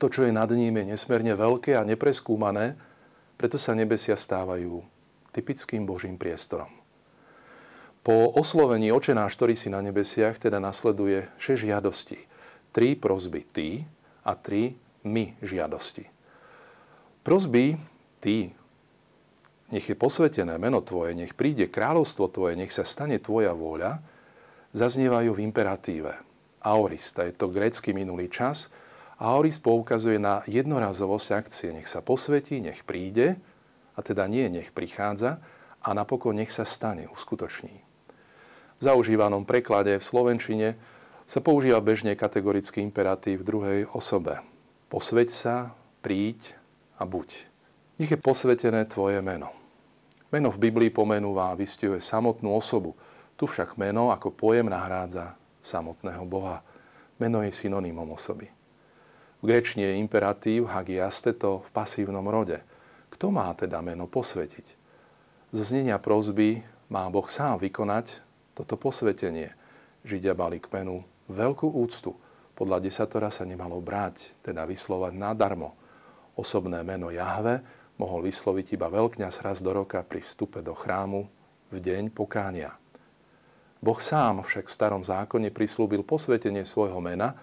To, 0.03 0.11
čo 0.11 0.27
je 0.27 0.33
nad 0.35 0.51
ním, 0.51 0.83
je 0.83 0.97
nesmierne 0.97 1.37
veľké 1.37 1.77
a 1.79 1.87
nepreskúmané, 1.87 2.81
preto 3.35 3.59
sa 3.59 3.75
nebesia 3.75 4.15
stávajú 4.15 4.83
typickým 5.35 5.83
Božím 5.83 6.15
priestorom. 6.15 6.71
Po 8.05 8.31
oslovení 8.37 8.93
očenáš, 8.93 9.35
ktorý 9.35 9.57
si 9.57 9.73
na 9.73 9.81
nebesiach, 9.81 10.37
teda 10.37 10.61
nasleduje 10.61 11.25
6 11.41 11.67
žiadostí. 11.69 12.21
Tri 12.71 12.95
prozby 13.01 13.41
ty 13.49 13.69
a 14.23 14.37
tri 14.37 14.77
my 15.09 15.41
žiadosti. 15.41 16.05
Prozby 17.25 17.81
ty 18.21 18.53
nech 19.73 19.89
je 19.89 19.97
posvetené 19.97 20.61
meno 20.61 20.85
Tvoje, 20.85 21.17
nech 21.17 21.33
príde 21.33 21.67
kráľovstvo 21.73 22.29
Tvoje, 22.29 22.55
nech 22.61 22.71
sa 22.71 22.85
stane 22.85 23.17
Tvoja 23.17 23.57
vôľa, 23.57 24.05
zaznievajú 24.77 25.35
v 25.35 25.43
imperatíve. 25.49 26.13
Aorista 26.61 27.25
je 27.25 27.33
to 27.33 27.49
grécky 27.49 27.97
minulý 27.97 28.29
čas. 28.29 28.69
Aoris 29.25 29.57
poukazuje 29.57 30.21
na 30.21 30.45
jednorazovosť 30.45 31.29
akcie. 31.33 31.73
Nech 31.73 31.89
sa 31.89 32.05
posvetí, 32.05 32.61
nech 32.61 32.85
príde, 32.85 33.41
a 33.97 34.05
teda 34.05 34.29
nie 34.29 34.53
nech 34.53 34.69
prichádza, 34.69 35.41
a 35.81 35.97
napokon 35.97 36.37
nech 36.37 36.53
sa 36.53 36.69
stane, 36.69 37.09
uskutoční. 37.09 37.73
V 38.77 38.83
zaužívanom 38.85 39.49
preklade 39.49 39.97
v 39.97 40.05
Slovenčine 40.05 40.69
sa 41.25 41.41
používa 41.41 41.81
bežne 41.81 42.13
kategorický 42.13 42.85
imperatív 42.85 43.49
druhej 43.49 43.89
osobe. 43.97 44.45
Posveď 44.93 45.29
sa, 45.33 45.57
príď 46.05 46.37
a 47.01 47.09
buď. 47.09 47.49
Nech 47.97 48.13
je 48.13 48.21
posvetené 48.21 48.85
Tvoje 48.85 49.25
meno. 49.25 49.49
Meno 50.29 50.53
v 50.53 50.69
Biblii 50.69 50.93
pomenúva 50.93 51.49
a 51.49 51.57
vystihuje 51.57 52.05
samotnú 52.05 52.53
osobu. 52.53 52.93
Tu 53.41 53.49
však 53.49 53.81
meno 53.81 54.13
ako 54.13 54.37
pojem 54.37 54.69
nahrádza 54.69 55.33
samotného 55.65 56.29
Boha. 56.29 56.61
Meno 57.17 57.41
je 57.41 57.57
synonymom 57.57 58.13
osoby. 58.13 58.64
Grečne 59.45 59.93
je 59.93 60.01
imperatív 60.01 60.73
hagiasteto 60.73 61.61
v 61.61 61.69
pasívnom 61.69 62.25
rode. 62.33 62.65
Kto 63.13 63.29
má 63.29 63.53
teda 63.53 63.85
meno 63.85 64.09
posvetiť? 64.09 64.67
Zo 65.53 65.63
znenia 65.69 66.01
prozby 66.01 66.65
má 66.89 67.05
Boh 67.13 67.29
sám 67.29 67.61
vykonať 67.61 68.25
toto 68.57 68.81
posvetenie. 68.81 69.53
Židia 70.01 70.33
mali 70.33 70.65
k 70.65 70.73
menu 70.73 71.05
veľkú 71.29 71.77
úctu. 71.77 72.17
Podľa 72.57 72.89
desatora 72.89 73.29
sa 73.29 73.45
nemalo 73.45 73.85
brať, 73.85 74.33
teda 74.41 74.65
vyslovať 74.65 75.13
nadarmo. 75.13 75.77
Osobné 76.41 76.81
meno 76.81 77.13
Jahve 77.13 77.61
mohol 78.01 78.25
vysloviť 78.25 78.81
iba 78.81 78.89
veľkňaz 78.89 79.45
raz 79.45 79.61
do 79.61 79.77
roka 79.77 80.01
pri 80.01 80.25
vstupe 80.25 80.65
do 80.65 80.73
chrámu 80.73 81.29
v 81.69 81.77
deň 81.85 82.17
pokánia. 82.17 82.81
Boh 83.85 84.01
sám 84.01 84.41
však 84.41 84.73
v 84.73 84.77
starom 84.81 85.05
zákone 85.05 85.53
prislúbil 85.53 86.01
posvetenie 86.01 86.65
svojho 86.65 86.97
mena, 87.05 87.37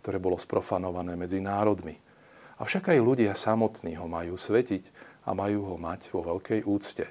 ktoré 0.00 0.16
bolo 0.16 0.40
sprofanované 0.40 1.14
medzi 1.14 1.44
národmi. 1.44 2.00
Avšak 2.60 2.92
aj 2.92 2.98
ľudia 3.00 3.32
samotní 3.36 3.96
ho 4.00 4.08
majú 4.08 4.36
svetiť 4.36 4.88
a 5.28 5.36
majú 5.36 5.64
ho 5.68 5.76
mať 5.76 6.12
vo 6.12 6.24
veľkej 6.24 6.64
úcte. 6.64 7.08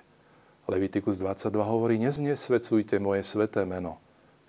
Levitikus 0.69 1.17
22 1.17 1.49
hovorí, 1.65 1.97
neznesvecujte 1.97 3.01
moje 3.01 3.25
sveté 3.25 3.65
meno. 3.65 3.97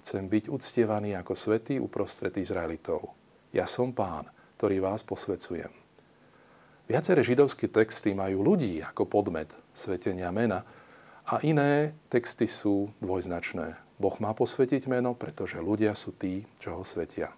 Chcem 0.05 0.29
byť 0.29 0.53
uctievaný 0.53 1.17
ako 1.17 1.33
svetý 1.33 1.81
uprostred 1.81 2.33
Izraelitov. 2.37 3.13
Ja 3.53 3.65
som 3.65 3.93
pán, 3.97 4.29
ktorý 4.61 4.85
vás 4.85 5.01
posvecujem. 5.01 5.73
Viaceré 6.85 7.25
židovské 7.25 7.71
texty 7.71 8.13
majú 8.13 8.43
ľudí 8.43 8.85
ako 8.85 9.09
podmet 9.09 9.49
svetenia 9.73 10.29
mena 10.35 10.67
a 11.25 11.41
iné 11.41 11.97
texty 12.13 12.45
sú 12.45 12.93
dvojznačné. 13.01 13.79
Boh 14.01 14.17
má 14.21 14.33
posvetiť 14.33 14.89
meno, 14.89 15.13
pretože 15.13 15.61
ľudia 15.61 15.93
sú 15.93 16.13
tí, 16.13 16.45
čo 16.59 16.77
ho 16.77 16.83
svetia. 16.85 17.33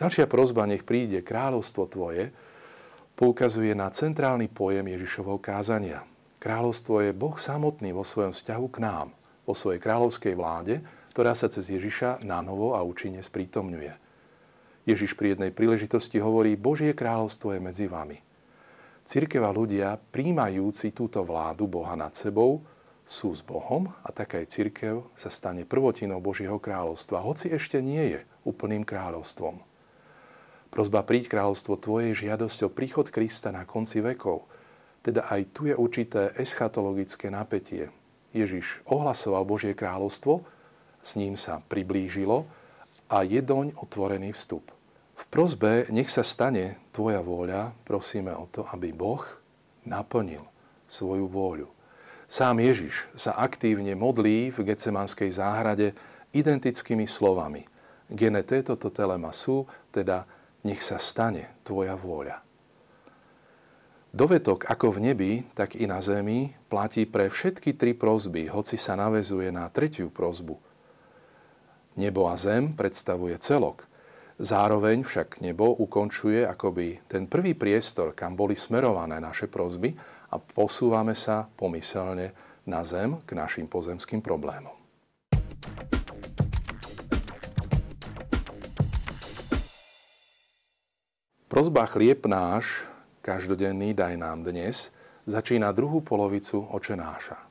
Ďalšia 0.00 0.24
prozba, 0.24 0.64
nech 0.64 0.88
príde 0.88 1.20
kráľovstvo 1.20 1.84
tvoje, 1.92 2.32
poukazuje 3.20 3.76
na 3.76 3.92
centrálny 3.92 4.48
pojem 4.48 4.88
Ježišovho 4.96 5.36
kázania. 5.36 6.08
Kráľovstvo 6.40 7.04
je 7.04 7.12
Boh 7.12 7.36
samotný 7.36 7.92
vo 7.92 8.00
svojom 8.00 8.32
vzťahu 8.32 8.66
k 8.72 8.80
nám, 8.80 9.12
vo 9.44 9.52
svojej 9.52 9.76
kráľovskej 9.76 10.32
vláde, 10.32 10.80
ktorá 11.12 11.36
sa 11.36 11.52
cez 11.52 11.68
Ježiša 11.68 12.24
na 12.24 12.40
a 12.40 12.80
účinne 12.80 13.20
sprítomňuje. 13.20 13.92
Ježiš 14.88 15.12
pri 15.20 15.36
jednej 15.36 15.52
príležitosti 15.52 16.16
hovorí, 16.16 16.56
Božie 16.56 16.96
kráľovstvo 16.96 17.52
je 17.52 17.60
medzi 17.60 17.84
vami. 17.84 18.24
Církev 19.04 19.44
a 19.44 19.52
ľudia, 19.52 20.00
príjmajúci 20.00 20.96
túto 20.96 21.20
vládu 21.28 21.68
Boha 21.68 21.92
nad 21.92 22.16
sebou, 22.16 22.64
sú 23.04 23.36
s 23.36 23.44
Bohom 23.44 23.92
a 24.00 24.08
taká 24.16 24.40
aj 24.40 24.48
církev 24.48 25.04
sa 25.12 25.28
stane 25.28 25.68
prvotinou 25.68 26.24
Božieho 26.24 26.56
kráľovstva, 26.56 27.20
hoci 27.20 27.52
ešte 27.52 27.84
nie 27.84 28.16
je 28.16 28.20
úplným 28.48 28.80
kráľovstvom. 28.80 29.69
Prozba 30.70 31.02
príď 31.02 31.26
kráľovstvo 31.26 31.82
žiadosť 32.14 32.58
o 32.66 32.70
príchod 32.70 33.10
Krista 33.10 33.50
na 33.50 33.66
konci 33.66 33.98
vekov. 33.98 34.46
Teda 35.02 35.26
aj 35.26 35.50
tu 35.50 35.66
je 35.66 35.74
určité 35.74 36.30
eschatologické 36.38 37.26
napätie. 37.26 37.90
Ježiš 38.30 38.86
ohlasoval 38.86 39.42
Božie 39.42 39.74
kráľovstvo, 39.74 40.46
s 41.02 41.18
ním 41.18 41.34
sa 41.34 41.58
priblížilo 41.66 42.46
a 43.10 43.26
je 43.26 43.42
doň 43.42 43.74
otvorený 43.82 44.30
vstup. 44.36 44.70
V 45.18 45.24
prozbe 45.26 45.90
nech 45.90 46.08
sa 46.08 46.22
stane 46.22 46.78
Tvoja 46.94 47.20
vôľa, 47.20 47.74
prosíme 47.82 48.30
o 48.32 48.46
to, 48.46 48.62
aby 48.70 48.94
Boh 48.94 49.20
naplnil 49.82 50.46
svoju 50.86 51.26
vôľu. 51.26 51.68
Sám 52.30 52.62
Ježiš 52.62 53.10
sa 53.18 53.34
aktívne 53.34 53.98
modlí 53.98 54.54
v 54.54 54.58
Gecemanskej 54.62 55.34
záhrade 55.34 55.98
identickými 56.30 57.10
slovami. 57.10 57.66
Gene 58.06 58.46
toto 58.46 58.86
telema 58.94 59.34
sú, 59.34 59.66
teda 59.90 60.30
nech 60.66 60.80
sa 60.84 61.00
stane 61.00 61.52
Tvoja 61.64 61.96
vôľa. 61.96 62.42
Dovetok 64.10 64.66
ako 64.66 64.98
v 64.98 65.12
nebi, 65.12 65.32
tak 65.54 65.78
i 65.78 65.86
na 65.86 66.02
zemi 66.02 66.50
platí 66.66 67.06
pre 67.06 67.30
všetky 67.30 67.78
tri 67.78 67.94
prozby, 67.94 68.50
hoci 68.50 68.74
sa 68.74 68.98
navezuje 68.98 69.54
na 69.54 69.70
tretiu 69.70 70.10
prozbu. 70.10 70.58
Nebo 71.94 72.26
a 72.26 72.34
zem 72.34 72.74
predstavuje 72.74 73.38
celok, 73.38 73.90
Zároveň 74.40 75.04
však 75.04 75.44
nebo 75.44 75.68
ukončuje 75.76 76.48
akoby 76.48 77.04
ten 77.04 77.28
prvý 77.28 77.52
priestor, 77.52 78.16
kam 78.16 78.32
boli 78.32 78.56
smerované 78.56 79.20
naše 79.20 79.52
prozby 79.52 79.92
a 80.32 80.40
posúvame 80.40 81.12
sa 81.12 81.44
pomyselne 81.44 82.32
na 82.64 82.80
zem 82.80 83.20
k 83.28 83.36
našim 83.36 83.68
pozemským 83.68 84.24
problémom. 84.24 84.79
Prozba 91.50 91.82
chlieb 91.82 92.30
náš, 92.30 92.86
každodenný 93.26 93.90
daj 93.90 94.14
nám 94.14 94.46
dnes, 94.46 94.94
začína 95.26 95.74
druhú 95.74 95.98
polovicu 95.98 96.62
očenáša. 96.62 97.42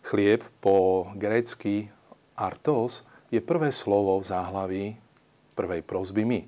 Chlieb 0.00 0.40
po 0.64 1.04
grécky 1.12 1.92
artos 2.32 3.04
je 3.28 3.44
prvé 3.44 3.68
slovo 3.68 4.16
v 4.16 4.24
záhlaví 4.24 4.84
prvej 5.52 5.84
prozby 5.84 6.24
my. 6.24 6.40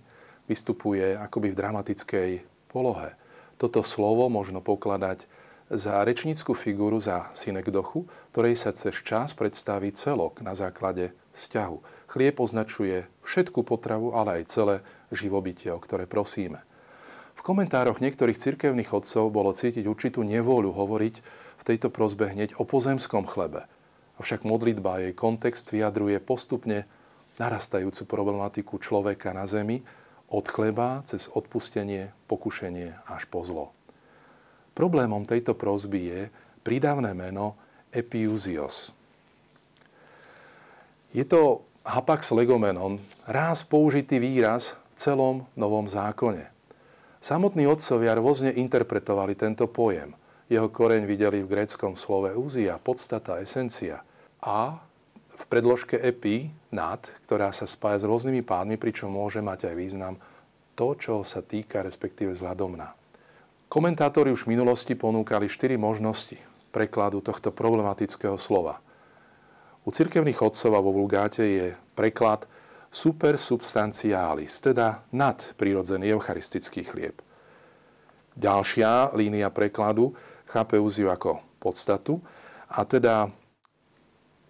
Vystupuje 0.49 1.21
akoby 1.21 1.53
v 1.53 1.59
dramatickej 1.61 2.31
polohe. 2.73 3.13
Toto 3.61 3.85
slovo 3.85 4.33
možno 4.33 4.65
pokladať 4.65 5.29
za 5.69 6.01
rečnícku 6.01 6.57
figúru, 6.57 6.97
za 6.97 7.29
synekdochu, 7.37 8.09
ktorej 8.33 8.57
sa 8.57 8.73
cez 8.73 8.97
čas 9.05 9.37
predstaví 9.37 9.93
celok 9.93 10.41
na 10.41 10.57
základe 10.57 11.13
vzťahu. 11.39 12.11
Chlieb 12.11 12.43
označuje 12.43 13.07
všetku 13.23 13.63
potravu, 13.63 14.13
ale 14.19 14.43
aj 14.43 14.51
celé 14.51 14.77
živobytie, 15.15 15.71
o 15.71 15.79
ktoré 15.79 16.11
prosíme. 16.11 16.67
V 17.39 17.47
komentároch 17.47 18.03
niektorých 18.03 18.35
cirkevných 18.35 18.91
odcov 18.91 19.31
bolo 19.31 19.55
cítiť 19.55 19.87
určitú 19.87 20.27
nevôľu 20.27 20.75
hovoriť 20.75 21.15
v 21.59 21.63
tejto 21.63 21.95
prozbe 21.95 22.27
hneď 22.35 22.59
o 22.59 22.67
pozemskom 22.67 23.31
chlebe. 23.31 23.71
Avšak 24.19 24.43
modlitba 24.43 24.99
a 24.99 25.03
jej 25.07 25.15
kontext 25.15 25.71
vyjadruje 25.71 26.19
postupne 26.19 26.91
narastajúcu 27.39 28.03
problematiku 28.11 28.83
človeka 28.83 29.31
na 29.31 29.47
zemi 29.47 29.87
od 30.29 30.45
chleba 30.51 31.07
cez 31.07 31.31
odpustenie, 31.31 32.11
pokušenie 32.27 33.07
až 33.07 33.31
po 33.31 33.47
zlo. 33.47 33.71
Problémom 34.75 35.23
tejto 35.23 35.55
prozby 35.55 36.01
je 36.11 36.21
prídavné 36.67 37.15
meno 37.15 37.55
epiuzios. 37.95 38.98
Je 41.17 41.25
to 41.25 41.65
hapax 41.89 42.37
legomenon, 42.37 43.01
raz 43.25 43.65
použitý 43.65 44.21
výraz 44.21 44.77
v 44.93 44.95
celom 45.01 45.37
Novom 45.57 45.89
zákone. 45.89 46.53
Samotní 47.25 47.65
otcovia 47.65 48.13
rôzne 48.13 48.53
interpretovali 48.53 49.33
tento 49.33 49.65
pojem. 49.67 50.13
Jeho 50.53 50.69
koreň 50.69 51.09
videli 51.09 51.41
v 51.41 51.51
gréckom 51.51 51.97
slove 51.97 52.33
úzia, 52.37 52.77
podstata, 52.77 53.41
esencia. 53.41 54.05
A 54.45 54.81
v 55.39 55.45
predložke 55.49 55.97
epi, 55.97 56.53
nad, 56.69 57.01
ktorá 57.25 57.57
sa 57.57 57.65
spája 57.65 58.05
s 58.05 58.09
rôznymi 58.09 58.45
pádmi, 58.45 58.77
pričom 58.77 59.09
môže 59.09 59.41
mať 59.41 59.73
aj 59.73 59.75
význam 59.77 60.15
to, 60.77 60.95
čo 60.95 61.25
sa 61.25 61.41
týka, 61.41 61.81
respektíve 61.81 62.37
vzhľadom 62.37 62.77
na. 62.77 62.93
Komentátori 63.69 64.33
už 64.33 64.45
v 64.45 64.57
minulosti 64.57 64.97
ponúkali 64.97 65.49
štyri 65.49 65.81
možnosti 65.81 66.37
prekladu 66.73 67.21
tohto 67.25 67.53
problematického 67.53 68.37
slova. 68.41 68.81
U 69.89 69.91
cirkevných 69.91 70.45
otcov 70.45 70.77
a 70.77 70.85
vo 70.85 70.93
vulgáte 70.93 71.41
je 71.41 71.73
preklad 71.97 72.45
super 72.93 73.41
substantialis, 73.41 74.61
teda 74.61 75.09
nadprirodzený 75.17 76.13
eucharistický 76.13 76.85
chlieb. 76.85 77.25
Ďalšia 78.37 79.17
línia 79.17 79.49
prekladu 79.49 80.13
chápe 80.45 80.77
úziu 80.77 81.09
ako 81.09 81.41
podstatu 81.57 82.21
a 82.69 82.85
teda 82.85 83.33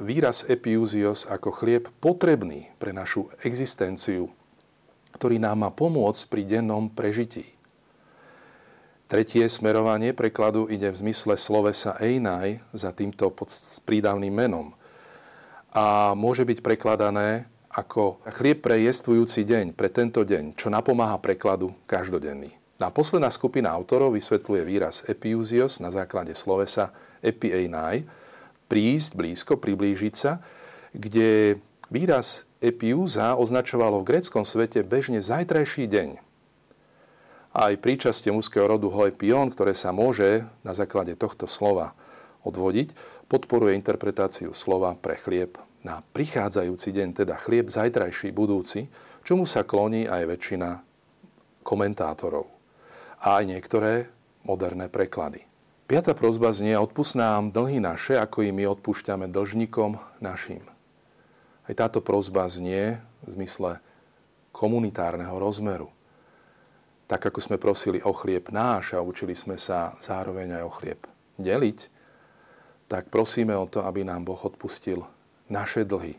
výraz 0.03 0.43
epiúzios 0.51 1.23
ako 1.31 1.55
chlieb 1.55 1.87
potrebný 2.03 2.75
pre 2.83 2.91
našu 2.91 3.31
existenciu, 3.47 4.35
ktorý 5.15 5.39
nám 5.39 5.63
má 5.63 5.71
pomôcť 5.71 6.35
pri 6.35 6.43
dennom 6.51 6.91
prežití. 6.91 7.47
Tretie 9.07 9.47
smerovanie 9.47 10.11
prekladu 10.19 10.67
ide 10.67 10.91
v 10.91 10.99
zmysle 10.99 11.39
slovesa 11.39 11.95
einaj 12.03 12.59
za 12.75 12.91
týmto 12.91 13.31
prídavným 13.87 14.35
menom 14.35 14.75
a 15.73 16.17
môže 16.17 16.45
byť 16.49 16.59
prekladané 16.65 17.49
ako 17.69 18.25
chlieb 18.33 18.65
pre 18.65 18.81
jestvujúci 18.81 19.45
deň, 19.45 19.77
pre 19.77 19.93
tento 19.93 20.25
deň, 20.25 20.57
čo 20.57 20.73
napomáha 20.73 21.21
prekladu 21.21 21.77
každodenný. 21.85 22.57
Na 22.79 22.95
posledná 22.95 23.29
skupina 23.29 23.75
autorov 23.75 24.15
vysvetľuje 24.15 24.63
výraz 24.63 25.03
epiúzios 25.11 25.83
na 25.83 25.91
základe 25.91 26.33
slovesa 26.33 26.95
epieinai, 27.21 28.07
prísť 28.71 29.11
blízko, 29.19 29.53
priblížiť 29.59 30.15
sa, 30.15 30.39
kde 30.95 31.59
výraz 31.91 32.49
epiúza 32.63 33.35
označovalo 33.35 34.01
v 34.01 34.09
gréckom 34.15 34.47
svete 34.47 34.87
bežne 34.87 35.19
zajtrajší 35.19 35.85
deň, 35.91 36.11
aj 37.59 37.81
príčastie 37.83 38.31
mužského 38.31 38.69
rodu 38.69 38.87
pion, 39.17 39.51
ktoré 39.51 39.75
sa 39.75 39.91
môže 39.91 40.47
na 40.63 40.73
základe 40.77 41.19
tohto 41.19 41.51
slova 41.51 41.97
odvodiť, 42.47 42.95
podporuje 43.29 43.77
interpretáciu 43.77 44.57
slova 44.57 44.97
pre 44.97 45.21
chlieb 45.21 45.61
na 45.85 46.01
prichádzajúci 46.01 46.91
deň, 46.91 47.09
teda 47.23 47.37
chlieb 47.37 47.69
zajtrajší, 47.69 48.35
budúci, 48.35 48.89
čomu 49.23 49.45
sa 49.45 49.63
kloní 49.63 50.09
aj 50.09 50.25
väčšina 50.27 50.69
komentátorov 51.63 52.49
a 53.21 53.39
aj 53.39 53.45
niektoré 53.47 54.09
moderné 54.43 54.89
preklady. 54.89 55.45
Piatá 55.89 56.13
prozba 56.13 56.53
znie, 56.53 56.77
odpust 56.77 57.17
nám 57.17 57.53
dlhy 57.53 57.81
naše, 57.81 58.17
ako 58.17 58.45
i 58.45 58.51
my 58.53 58.69
odpúšťame 58.77 59.29
dlžníkom 59.29 59.97
našim. 60.21 60.65
Aj 61.65 61.75
táto 61.77 62.01
prozba 62.01 62.49
znie 62.49 63.01
v 63.25 63.29
zmysle 63.29 63.81
komunitárneho 64.53 65.37
rozmeru 65.37 65.93
tak 67.09 67.33
ako 67.33 67.41
sme 67.41 67.57
prosili 67.57 68.05
o 68.05 68.13
chlieb 68.13 68.53
náš 68.53 68.93
a 68.93 69.01
učili 69.01 69.33
sme 69.33 69.57
sa 69.57 69.97
zároveň 69.97 70.61
aj 70.61 70.63
o 70.63 70.73
chlieb 70.77 71.01
deliť, 71.41 71.79
tak 72.89 73.13
prosíme 73.13 73.53
o 73.53 73.69
to, 73.69 73.85
aby 73.85 74.03
nám 74.03 74.25
Boh 74.25 74.41
odpustil 74.41 75.05
naše 75.53 75.85
dlhy. 75.85 76.17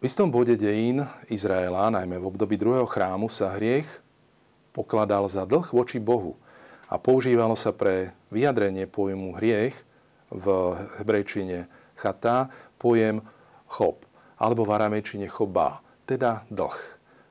V 0.00 0.02
istom 0.08 0.32
bode 0.32 0.56
dejín 0.56 1.04
Izraela, 1.28 1.92
najmä 1.92 2.16
v 2.16 2.28
období 2.32 2.56
druhého 2.56 2.88
chrámu, 2.88 3.28
sa 3.28 3.52
hriech 3.52 3.84
pokladal 4.72 5.28
za 5.28 5.44
dlh 5.44 5.68
voči 5.76 6.00
Bohu 6.00 6.40
a 6.88 6.96
používalo 6.96 7.52
sa 7.52 7.76
pre 7.76 8.16
vyjadrenie 8.32 8.88
pojmu 8.88 9.36
hriech 9.36 9.76
v 10.32 10.46
hebrejčine 10.96 11.68
chata 12.00 12.48
pojem 12.80 13.20
chop, 13.68 14.08
alebo 14.40 14.64
v 14.64 14.72
aramejčine 14.72 15.28
choba, 15.28 15.84
teda 16.08 16.48
dlh. 16.48 16.78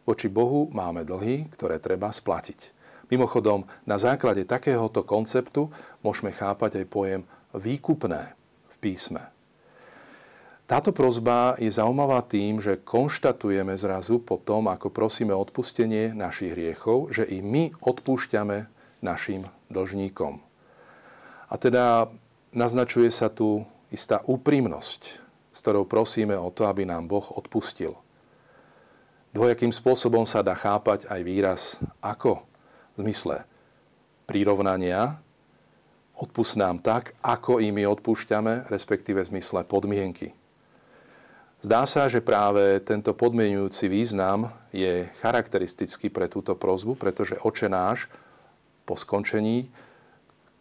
Voči 0.05 0.29
Bohu 0.29 0.69
máme 0.69 1.01
dlhy, 1.01 1.49
ktoré 1.57 1.81
treba 1.81 2.13
splatiť. 2.13 2.77
Mimochodom, 3.09 3.65
na 3.89 3.97
základe 3.97 4.45
takéhoto 4.45 5.01
konceptu 5.01 5.73
môžeme 6.05 6.29
chápať 6.29 6.81
aj 6.81 6.85
pojem 6.85 7.21
výkupné 7.55 8.33
v 8.69 8.75
písme. 8.79 9.23
Táto 10.69 10.93
prozba 10.93 11.57
je 11.57 11.69
zaujímavá 11.69 12.21
tým, 12.29 12.61
že 12.61 12.77
konštatujeme 12.77 13.73
zrazu 13.73 14.21
po 14.21 14.37
tom, 14.37 14.69
ako 14.69 14.93
prosíme 14.93 15.33
odpustenie 15.33 16.13
našich 16.13 16.53
hriechov, 16.53 17.09
že 17.09 17.25
i 17.25 17.41
my 17.41 17.73
odpúšťame 17.81 18.69
našim 19.01 19.49
dlžníkom. 19.73 20.37
A 21.49 21.53
teda 21.57 22.13
naznačuje 22.53 23.09
sa 23.09 23.33
tu 23.33 23.65
istá 23.89 24.21
úprimnosť, 24.21 25.01
s 25.49 25.59
ktorou 25.65 25.89
prosíme 25.89 26.37
o 26.37 26.53
to, 26.53 26.69
aby 26.69 26.85
nám 26.85 27.09
Boh 27.09 27.25
odpustil– 27.33 27.97
Dvojakým 29.29 29.69
spôsobom 29.69 30.25
sa 30.25 30.41
dá 30.41 30.57
chápať 30.57 31.05
aj 31.05 31.21
výraz 31.21 31.61
ako 32.01 32.41
v 32.97 33.05
zmysle 33.05 33.45
prirovnania, 34.25 35.21
odpust 36.19 36.59
nám 36.59 36.83
tak, 36.83 37.15
ako 37.23 37.63
i 37.63 37.71
my 37.71 37.87
odpúšťame, 37.87 38.67
respektíve 38.67 39.23
v 39.23 39.29
zmysle 39.35 39.63
podmienky. 39.63 40.35
Zdá 41.59 41.83
sa, 41.83 42.07
že 42.07 42.23
práve 42.23 42.79
tento 42.83 43.11
podmienujúci 43.11 43.91
význam 43.91 44.51
je 44.71 45.11
charakteristický 45.19 46.07
pre 46.07 46.31
túto 46.31 46.55
prozbu, 46.55 46.95
pretože 46.95 47.35
oče 47.39 47.67
náš 47.67 48.07
po 48.87 48.95
skončení, 48.95 49.67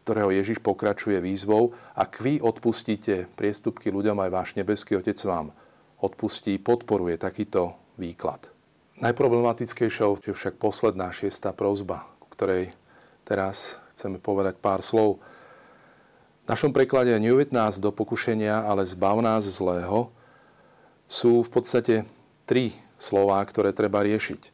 ktorého 0.02 0.34
Ježiš 0.34 0.58
pokračuje 0.58 1.22
výzvou, 1.22 1.76
ak 1.94 2.18
vy 2.18 2.42
odpustíte 2.42 3.30
priestupky 3.38 3.94
ľuďom, 3.94 4.18
aj 4.26 4.30
váš 4.32 4.48
nebeský 4.58 4.98
Otec 4.98 5.20
vám 5.22 5.54
odpustí, 6.02 6.58
podporuje 6.58 7.14
takýto 7.14 7.78
výklad. 7.94 8.50
Najproblematickejšou 8.98 10.18
je 10.26 10.34
však 10.34 10.58
posledná 10.58 11.14
šiestá 11.14 11.54
prozba, 11.54 12.10
ku 12.18 12.26
ktorej 12.34 12.74
teraz 13.22 13.78
chceme 13.94 14.18
povedať 14.18 14.58
pár 14.58 14.82
slov. 14.82 15.22
Našom 16.48 16.72
preklade 16.72 17.12
neuved 17.20 17.52
nás 17.52 17.76
do 17.76 17.92
pokušenia, 17.92 18.64
ale 18.64 18.80
zbav 18.88 19.20
nás 19.20 19.44
zlého 19.44 20.08
sú 21.04 21.44
v 21.44 21.50
podstate 21.52 21.94
tri 22.48 22.72
slová, 22.96 23.44
ktoré 23.44 23.76
treba 23.76 24.00
riešiť. 24.00 24.48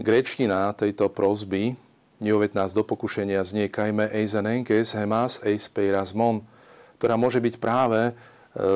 Gréčtina 0.00 0.72
tejto 0.72 1.12
prozby 1.12 1.76
neuved 2.16 2.56
nás 2.56 2.72
do 2.72 2.80
pokušenia 2.80 3.44
znie 3.44 3.68
kajme 3.68 4.08
eisenenkes 4.08 4.96
hemas 4.96 5.36
eis 5.44 5.68
peirasmon, 5.68 6.48
ktorá 6.96 7.20
môže 7.20 7.44
byť 7.44 7.60
práve 7.60 8.00
e, 8.08 8.12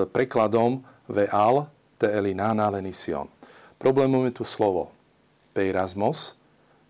prekladom 0.04 0.84
veal 1.08 1.72
te 1.96 2.04
elinana 2.04 2.68
lenision. 2.68 3.32
Problémom 3.80 4.28
je 4.28 4.36
tu 4.36 4.44
slovo 4.44 4.92
peirasmos, 5.56 6.36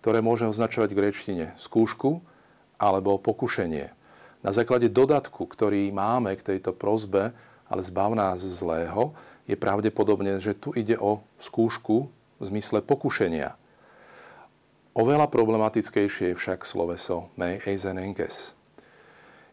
ktoré 0.03 0.19
môže 0.19 0.43
označovať 0.51 0.91
v 0.91 0.99
gréčtine 0.99 1.47
skúšku 1.55 2.19
alebo 2.83 3.15
pokušenie. 3.23 3.95
Na 4.45 4.53
základe 4.53 4.93
dodatku, 4.93 5.49
ktorý 5.49 5.89
máme 5.93 6.37
k 6.37 6.55
tejto 6.55 6.77
prozbe, 6.77 7.33
ale 7.67 7.81
zbav 7.83 8.15
nás 8.15 8.45
zlého, 8.45 9.17
je 9.47 9.55
pravdepodobne, 9.55 10.43
že 10.43 10.59
tu 10.59 10.75
ide 10.75 10.99
o 10.99 11.23
skúšku 11.39 11.97
v 12.37 12.43
zmysle 12.43 12.83
pokušenia. 12.83 13.55
Oveľa 14.97 15.29
problematickejšie 15.29 16.33
je 16.33 16.39
však 16.41 16.65
sloveso 16.65 17.29
me 17.37 17.61
eisen 17.69 18.01
enkes. 18.01 18.57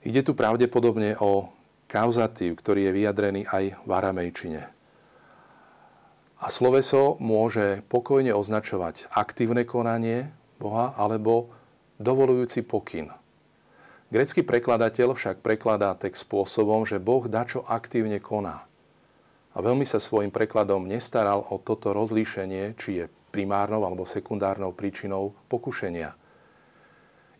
Ide 0.03 0.23
tu 0.23 0.35
pravdepodobne 0.35 1.15
o 1.19 1.51
kauzatív, 1.87 2.59
ktorý 2.59 2.89
je 2.89 2.95
vyjadrený 2.95 3.41
aj 3.47 3.63
v 3.83 3.89
aramejčine. 3.91 4.61
A 6.43 6.45
sloveso 6.51 7.15
môže 7.23 7.83
pokojne 7.87 8.35
označovať 8.35 9.07
aktívne 9.15 9.63
konanie 9.63 10.31
Boha 10.59 10.91
alebo 10.99 11.55
dovolujúci 12.03 12.67
pokyn. 12.67 13.15
Grecký 14.13 14.45
prekladateľ 14.45 15.17
však 15.17 15.41
prekladá 15.41 15.97
text 15.97 16.29
spôsobom, 16.29 16.85
že 16.85 17.01
Boh 17.01 17.25
dačo 17.25 17.65
aktívne 17.65 18.21
koná. 18.21 18.61
A 19.53 19.57
veľmi 19.57 19.89
sa 19.89 19.97
svojim 19.97 20.29
prekladom 20.29 20.85
nestaral 20.85 21.41
o 21.41 21.57
toto 21.57 21.97
rozlíšenie, 21.97 22.77
či 22.77 22.89
je 23.01 23.05
primárnou 23.33 23.81
alebo 23.81 24.05
sekundárnou 24.05 24.69
príčinou 24.69 25.33
pokušenia. 25.49 26.13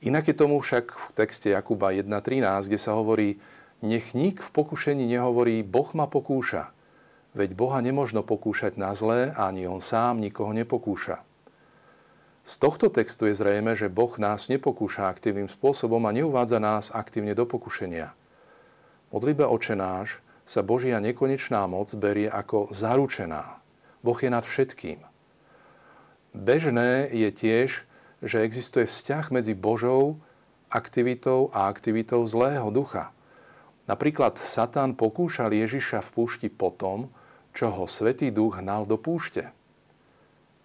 Inak 0.02 0.34
je 0.34 0.34
tomu 0.34 0.58
však 0.58 0.86
v 0.90 1.06
texte 1.14 1.54
Jakuba 1.54 1.94
1.13, 1.94 2.42
kde 2.66 2.80
sa 2.82 2.98
hovorí, 2.98 3.38
nech 3.86 4.18
nik 4.18 4.42
v 4.42 4.50
pokušení 4.50 5.06
nehovorí, 5.06 5.62
Boh 5.62 5.94
ma 5.94 6.10
pokúša. 6.10 6.74
Veď 7.38 7.54
Boha 7.54 7.86
nemožno 7.86 8.26
pokúšať 8.26 8.82
na 8.82 8.98
zlé, 8.98 9.30
ani 9.38 9.70
On 9.70 9.78
sám 9.78 10.18
nikoho 10.18 10.50
nepokúša. 10.58 11.22
Z 12.44 12.60
tohto 12.60 12.92
textu 12.92 13.32
je 13.32 13.40
zrejme, 13.40 13.72
že 13.72 13.88
Boh 13.88 14.12
nás 14.20 14.52
nepokúša 14.52 15.08
aktívnym 15.08 15.48
spôsobom 15.48 16.04
a 16.04 16.12
neuvádza 16.12 16.60
nás 16.60 16.92
aktívne 16.92 17.32
do 17.32 17.48
pokušenia. 17.48 18.12
Modlibe 19.16 19.48
oče 19.48 19.80
náš 19.80 20.20
sa 20.44 20.60
Božia 20.60 21.00
nekonečná 21.00 21.64
moc 21.72 21.88
berie 21.96 22.28
ako 22.28 22.68
zaručená. 22.76 23.64
Boh 24.04 24.20
je 24.20 24.28
nad 24.28 24.44
všetkým. 24.44 25.00
Bežné 26.36 27.08
je 27.16 27.30
tiež, 27.32 27.88
že 28.20 28.44
existuje 28.44 28.92
vzťah 28.92 29.32
medzi 29.32 29.56
Božou 29.56 30.20
aktivitou 30.68 31.48
a 31.56 31.72
aktivitou 31.72 32.28
zlého 32.28 32.68
ducha. 32.76 33.16
Napríklad 33.88 34.36
Satan 34.36 35.00
pokúšal 35.00 35.56
Ježiša 35.56 36.04
v 36.04 36.10
púšti 36.12 36.48
potom, 36.52 37.08
čo 37.56 37.72
ho 37.72 37.88
Svetý 37.88 38.36
duch 38.36 38.60
hnal 38.60 38.84
do 38.84 39.00
púšte. 39.00 39.48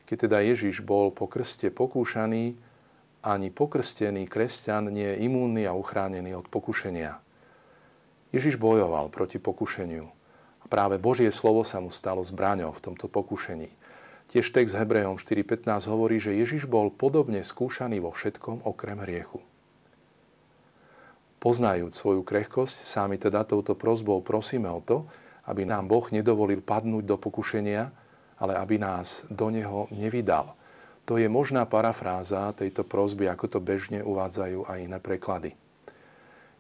Keď 0.08 0.16
teda 0.24 0.40
Ježiš 0.40 0.80
bol 0.80 1.12
po 1.12 1.28
krste 1.28 1.68
pokúšaný, 1.68 2.56
ani 3.20 3.52
pokrstený 3.52 4.24
kresťan 4.24 4.88
nie 4.88 5.04
je 5.04 5.28
imúnny 5.28 5.68
a 5.68 5.76
uchránený 5.76 6.32
od 6.32 6.48
pokušenia. 6.48 7.20
Ježiš 8.32 8.56
bojoval 8.56 9.12
proti 9.12 9.36
pokušeniu. 9.36 10.08
A 10.60 10.64
práve 10.64 10.96
Božie 10.96 11.28
slovo 11.28 11.60
sa 11.60 11.84
mu 11.84 11.92
stalo 11.92 12.24
zbraňou 12.24 12.72
v 12.72 12.82
tomto 12.88 13.04
pokušení. 13.04 13.68
Tiež 14.32 14.48
text 14.48 14.76
Hebrejom 14.76 15.20
4.15 15.20 15.88
hovorí, 15.92 16.16
že 16.20 16.36
Ježiš 16.36 16.64
bol 16.64 16.88
podobne 16.88 17.44
skúšaný 17.44 18.00
vo 18.00 18.12
všetkom 18.12 18.64
okrem 18.64 19.00
hriechu. 19.04 19.44
Poznajúc 21.36 21.92
svoju 21.92 22.24
krehkosť, 22.24 22.80
sami 22.80 23.20
teda 23.20 23.44
touto 23.44 23.76
prozbou 23.76 24.24
prosíme 24.24 24.72
o 24.72 24.80
to, 24.80 25.04
aby 25.44 25.68
nám 25.68 25.84
Boh 25.88 26.04
nedovolil 26.12 26.64
padnúť 26.64 27.04
do 27.04 27.16
pokušenia, 27.20 28.07
ale 28.38 28.55
aby 28.59 28.79
nás 28.79 29.27
do 29.29 29.51
neho 29.51 29.90
nevydal. 29.90 30.55
To 31.05 31.16
je 31.16 31.27
možná 31.27 31.64
parafráza 31.64 32.53
tejto 32.53 32.85
prozby, 32.85 33.27
ako 33.33 33.46
to 33.48 33.59
bežne 33.64 34.05
uvádzajú 34.05 34.68
aj 34.68 34.79
iné 34.79 34.98
preklady. 35.01 35.57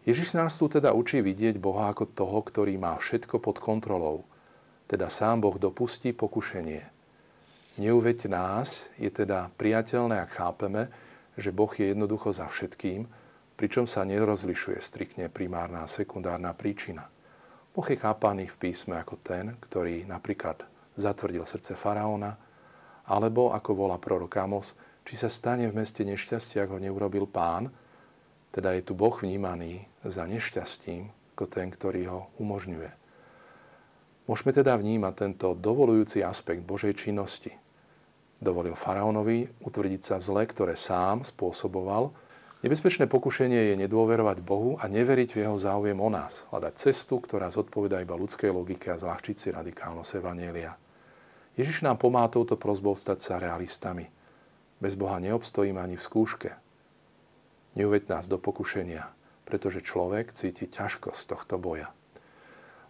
Ježiš 0.08 0.32
nás 0.32 0.56
tu 0.56 0.72
teda 0.72 0.96
učí 0.96 1.20
vidieť 1.20 1.60
Boha 1.60 1.92
ako 1.92 2.08
toho, 2.08 2.40
ktorý 2.40 2.80
má 2.80 2.96
všetko 2.96 3.44
pod 3.44 3.60
kontrolou. 3.60 4.24
Teda 4.88 5.12
sám 5.12 5.44
Boh 5.44 5.60
dopustí 5.60 6.16
pokušenie. 6.16 6.80
Neuveď 7.76 8.32
nás 8.32 8.88
je 8.96 9.12
teda 9.12 9.52
priateľné, 9.60 10.24
ak 10.24 10.32
chápeme, 10.32 10.88
že 11.36 11.52
Boh 11.52 11.70
je 11.70 11.92
jednoducho 11.92 12.32
za 12.32 12.48
všetkým, 12.48 13.04
pričom 13.54 13.84
sa 13.84 14.02
nerozlišuje 14.08 14.80
striktne 14.80 15.28
primárna 15.28 15.84
a 15.84 15.92
sekundárna 15.92 16.56
príčina. 16.56 17.06
Boh 17.76 17.84
je 17.86 18.00
chápaný 18.00 18.48
v 18.48 18.56
písme 18.58 18.96
ako 18.96 19.20
ten, 19.20 19.54
ktorý 19.60 20.08
napríklad 20.08 20.64
zatvrdil 20.98 21.46
srdce 21.46 21.78
faraóna, 21.78 22.34
alebo 23.08 23.54
ako 23.54 23.70
volá 23.72 23.96
prorok 23.96 24.34
Amos, 24.42 24.76
či 25.08 25.16
sa 25.16 25.32
stane 25.32 25.64
v 25.70 25.78
meste 25.78 26.04
nešťastie, 26.04 26.60
ak 26.60 26.74
ho 26.74 26.82
neurobil 26.82 27.24
pán, 27.24 27.72
teda 28.52 28.76
je 28.76 28.82
tu 28.84 28.92
Boh 28.92 29.14
vnímaný 29.14 29.88
za 30.04 30.28
nešťastím, 30.28 31.08
ako 31.32 31.44
ten, 31.48 31.72
ktorý 31.72 32.02
ho 32.10 32.20
umožňuje. 32.36 32.90
Môžeme 34.28 34.52
teda 34.52 34.76
vnímať 34.76 35.14
tento 35.16 35.56
dovolujúci 35.56 36.20
aspekt 36.20 36.60
Božej 36.60 36.92
činnosti. 36.92 37.54
Dovolil 38.36 38.76
faraónovi 38.76 39.48
utvrdiť 39.64 40.00
sa 40.04 40.14
v 40.20 40.26
zle, 40.28 40.42
ktoré 40.44 40.74
sám 40.76 41.24
spôsoboval. 41.24 42.12
Nebezpečné 42.60 43.08
pokušenie 43.08 43.72
je 43.72 43.74
nedôverovať 43.86 44.44
Bohu 44.44 44.76
a 44.76 44.90
neveriť 44.90 45.32
v 45.32 45.40
jeho 45.46 45.56
záujem 45.56 45.96
o 45.96 46.10
nás. 46.12 46.44
Hľadať 46.52 46.74
cestu, 46.76 47.22
ktorá 47.22 47.48
zodpoveda 47.48 48.02
iba 48.02 48.18
ľudskej 48.18 48.52
logike 48.52 48.92
a 48.92 49.00
zľahčiť 49.00 49.36
si 49.38 49.48
radikálnosť 49.54 50.20
Evanielia. 50.20 50.76
Ježiš 51.58 51.82
nám 51.82 51.98
pomáha 51.98 52.30
touto 52.30 52.54
prozbou 52.54 52.94
stať 52.94 53.18
sa 53.18 53.42
realistami. 53.42 54.06
Bez 54.78 54.94
Boha 54.94 55.18
neobstojíme 55.18 55.82
ani 55.82 55.98
v 55.98 56.06
skúške. 56.06 56.50
Neuveď 57.74 58.06
nás 58.06 58.30
do 58.30 58.38
pokušenia, 58.38 59.10
pretože 59.42 59.82
človek 59.82 60.30
cíti 60.30 60.70
ťažkosť 60.70 61.22
tohto 61.34 61.58
boja. 61.58 61.90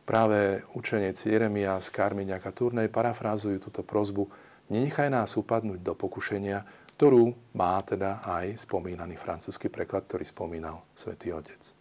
Práve 0.04 0.68
učenec 0.76 1.16
Jeremias, 1.16 1.88
Karmiňak 1.88 2.44
a 2.44 2.52
Turnej 2.52 2.92
parafrázujú 2.92 3.57
túto 3.68 3.81
prozbu 3.81 4.28
Nenechaj 4.68 5.09
nás 5.09 5.33
upadnúť 5.33 5.81
do 5.81 5.96
pokušenia, 5.96 6.61
ktorú 7.00 7.33
má 7.57 7.81
teda 7.81 8.20
aj 8.20 8.68
spomínaný 8.68 9.16
francúzsky 9.16 9.72
preklad, 9.72 10.04
ktorý 10.04 10.28
spomínal 10.28 10.85
svätý 10.92 11.33
Otec. 11.33 11.72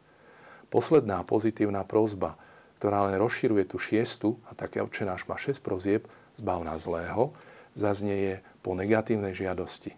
Posledná 0.72 1.20
pozitívna 1.28 1.84
prozba, 1.84 2.40
ktorá 2.80 3.12
len 3.12 3.20
rozširuje 3.20 3.68
tú 3.68 3.76
šiestu, 3.76 4.40
a 4.48 4.56
také 4.56 4.80
náš 4.80 5.28
má 5.28 5.36
šest 5.36 5.60
prozieb, 5.60 6.08
zbav 6.38 6.62
nás 6.64 6.86
zlého, 6.86 7.34
zaznieje 7.74 8.42
po 8.62 8.78
negatívnej 8.78 9.34
žiadosti. 9.34 9.94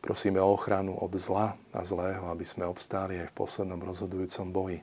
Prosíme 0.00 0.40
o 0.40 0.56
ochranu 0.56 0.96
od 0.96 1.12
zla 1.20 1.60
a 1.76 1.80
zlého, 1.84 2.24
aby 2.32 2.46
sme 2.46 2.64
obstáli 2.64 3.20
aj 3.20 3.30
v 3.30 3.36
poslednom 3.36 3.84
rozhodujúcom 3.84 4.48
boji. 4.48 4.80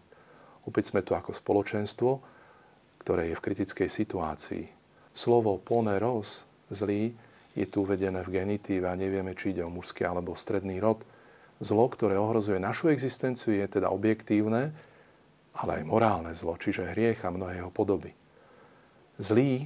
Opäť 0.69 0.93
sme 0.93 1.01
tu 1.01 1.17
ako 1.17 1.34
spoločenstvo, 1.34 2.21
ktoré 3.01 3.34
je 3.34 3.36
v 3.39 3.45
kritickej 3.49 3.89
situácii. 3.89 4.65
Slovo 5.15 5.58
poneros, 5.58 6.45
zlý, 6.69 7.17
je 7.58 7.65
tu 7.65 7.82
uvedené 7.82 8.21
v 8.21 8.38
genitíve 8.38 8.86
a 8.86 8.93
nevieme, 8.93 9.34
či 9.34 9.49
ide 9.49 9.65
o 9.65 9.73
mužský 9.73 10.06
alebo 10.06 10.38
stredný 10.38 10.77
rod. 10.77 11.01
Zlo, 11.58 11.89
ktoré 11.89 12.13
ohrozuje 12.13 12.62
našu 12.62 12.93
existenciu, 12.93 13.58
je 13.58 13.65
teda 13.65 13.89
objektívne, 13.89 14.69
ale 15.58 15.82
aj 15.82 15.84
morálne 15.89 16.38
zlo, 16.38 16.53
čiže 16.53 16.93
hriech 16.93 17.25
a 17.25 17.34
mnohé 17.34 17.65
podoby. 17.73 18.13
Zlý 19.17 19.65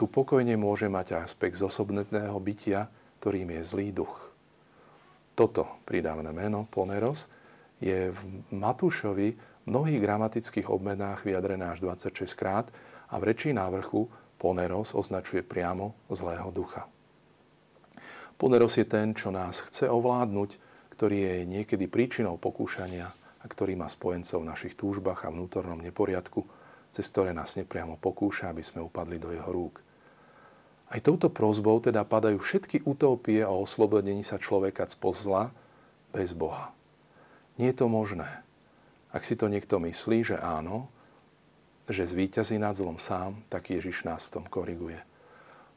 tu 0.00 0.08
pokojne 0.08 0.56
môže 0.56 0.88
mať 0.88 1.20
aspekt 1.20 1.60
zosobného 1.60 2.32
bytia, 2.40 2.88
ktorým 3.20 3.52
je 3.52 3.60
zlý 3.60 3.92
duch. 3.92 4.32
Toto 5.36 5.84
pridávne 5.84 6.32
meno, 6.32 6.64
poneros, 6.64 7.28
je 7.84 8.08
v 8.08 8.20
Matúšovi 8.48 9.28
v 9.36 9.68
mnohých 9.68 10.00
gramatických 10.00 10.72
obmenách 10.72 11.28
vyjadrené 11.28 11.68
až 11.68 11.84
26 11.84 12.16
krát 12.32 12.72
a 13.12 13.20
v 13.20 13.28
rečí 13.28 13.52
návrhu 13.52 14.08
poneros 14.40 14.96
označuje 14.96 15.44
priamo 15.44 15.92
zlého 16.08 16.48
ducha. 16.48 16.88
Poneros 18.40 18.80
je 18.80 18.88
ten, 18.88 19.12
čo 19.12 19.28
nás 19.28 19.60
chce 19.68 19.84
ovládnuť, 19.84 20.50
ktorý 20.96 21.16
je 21.28 21.36
niekedy 21.44 21.92
príčinou 21.92 22.40
pokúšania 22.40 23.12
a 23.12 23.44
ktorý 23.44 23.76
má 23.76 23.84
spojencov 23.84 24.40
v 24.40 24.48
našich 24.48 24.80
túžbách 24.80 25.28
a 25.28 25.32
vnútornom 25.32 25.76
neporiadku, 25.76 26.40
cez 26.88 27.04
ktoré 27.12 27.36
nás 27.36 27.52
nepriamo 27.60 28.00
pokúša, 28.00 28.48
aby 28.48 28.64
sme 28.64 28.80
upadli 28.80 29.20
do 29.20 29.28
jeho 29.28 29.52
rúk. 29.52 29.89
Aj 30.90 30.98
touto 30.98 31.30
prozbou 31.30 31.78
teda 31.78 32.02
padajú 32.02 32.42
všetky 32.42 32.82
utopie 32.82 33.46
o 33.46 33.62
oslobodení 33.62 34.26
sa 34.26 34.42
človeka 34.42 34.90
z 34.90 34.98
pozla 34.98 35.54
bez 36.10 36.34
Boha. 36.34 36.74
Nie 37.62 37.70
je 37.70 37.78
to 37.78 37.86
možné. 37.86 38.26
Ak 39.14 39.22
si 39.22 39.38
to 39.38 39.46
niekto 39.46 39.78
myslí, 39.78 40.34
že 40.34 40.36
áno, 40.42 40.90
že 41.86 42.10
zvíťazí 42.10 42.58
nad 42.58 42.74
zlom 42.74 42.98
sám, 42.98 43.38
tak 43.46 43.70
Ježiš 43.70 44.02
nás 44.02 44.26
v 44.26 44.42
tom 44.42 44.44
koriguje. 44.50 44.98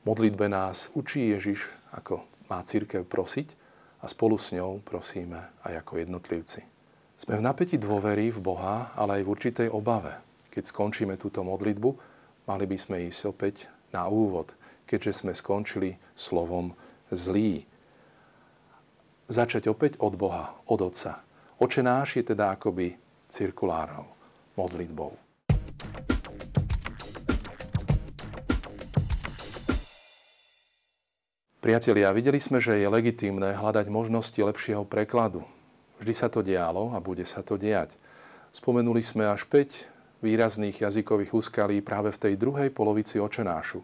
Modlitbe 0.01 0.49
nás 0.49 0.89
učí 0.97 1.29
Ježiš, 1.29 1.69
ako 1.93 2.25
má 2.49 2.65
církev 2.65 3.05
prosiť 3.05 3.53
a 4.01 4.09
spolu 4.09 4.41
s 4.41 4.49
ňou 4.49 4.81
prosíme 4.81 5.45
aj 5.61 5.85
ako 5.85 6.01
jednotlivci. 6.01 6.65
Sme 7.21 7.37
v 7.37 7.45
napätí 7.45 7.77
dôvery 7.77 8.33
v 8.33 8.41
Boha, 8.41 8.89
ale 8.97 9.21
aj 9.21 9.23
v 9.29 9.31
určitej 9.37 9.67
obave. 9.69 10.17
Keď 10.49 10.73
skončíme 10.73 11.21
túto 11.21 11.45
modlitbu, 11.45 11.89
mali 12.49 12.65
by 12.65 12.77
sme 12.81 13.05
ísť 13.05 13.21
opäť 13.29 13.69
na 13.93 14.09
úvod– 14.09 14.49
keďže 14.85 15.23
sme 15.23 15.33
skončili 15.33 15.97
slovom 16.13 16.75
zlý. 17.09 17.65
Začať 19.27 19.71
opäť 19.71 19.97
od 20.03 20.19
Boha, 20.19 20.59
od 20.67 20.79
Otca. 20.83 21.23
Oče 21.57 21.81
náš 21.85 22.19
je 22.19 22.35
teda 22.35 22.53
akoby 22.59 22.97
cirkulárnou 23.31 24.05
modlitbou. 24.59 25.15
Priatelia, 31.63 32.11
videli 32.11 32.43
sme, 32.43 32.59
že 32.59 32.75
je 32.75 32.91
legitímne 32.91 33.55
hľadať 33.55 33.87
možnosti 33.87 34.35
lepšieho 34.35 34.83
prekladu. 34.83 35.47
Vždy 36.03 36.11
sa 36.11 36.27
to 36.27 36.43
dialo 36.43 36.91
a 36.91 36.99
bude 36.99 37.23
sa 37.23 37.39
to 37.39 37.55
diať. 37.55 37.95
Spomenuli 38.51 38.99
sme 38.99 39.31
až 39.31 39.47
5 39.47 40.19
výrazných 40.19 40.83
jazykových 40.83 41.31
úskalí 41.31 41.79
práve 41.79 42.11
v 42.11 42.19
tej 42.19 42.33
druhej 42.35 42.67
polovici 42.67 43.15
očenášu. 43.15 43.79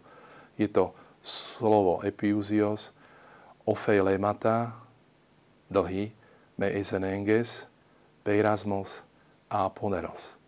Je 0.60 0.68
to 0.68 0.92
slovo 1.24 2.04
epiusios, 2.04 2.92
ofeilemata, 3.64 4.76
dlhý, 5.72 6.12
me 6.60 6.68
esenenges, 6.76 7.64
peirasmos, 8.20 9.00
a 9.50 9.66
poneros. 9.66 10.38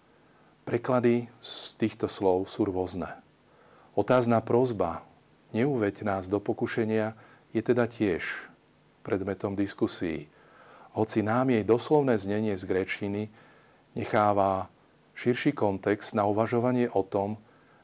Preklady 0.63 1.27
z 1.43 1.75
týchto 1.75 2.07
slov 2.07 2.47
sú 2.47 2.63
rôzne. 2.71 3.11
Otázna 3.99 4.39
prozba, 4.39 5.03
neuveď 5.51 6.07
nás 6.07 6.31
do 6.31 6.39
pokušenia, 6.39 7.19
je 7.51 7.61
teda 7.61 7.91
tiež 7.91 8.47
predmetom 9.03 9.59
diskusí. 9.59 10.31
Hoci 10.95 11.27
nám 11.27 11.51
jej 11.51 11.67
doslovné 11.67 12.15
znenie 12.15 12.55
z 12.55 12.65
grečiny 12.65 13.23
necháva 13.99 14.71
širší 15.19 15.53
kontext 15.53 16.15
na 16.15 16.25
uvažovanie 16.25 16.89
o 16.95 17.03
tom, 17.03 17.37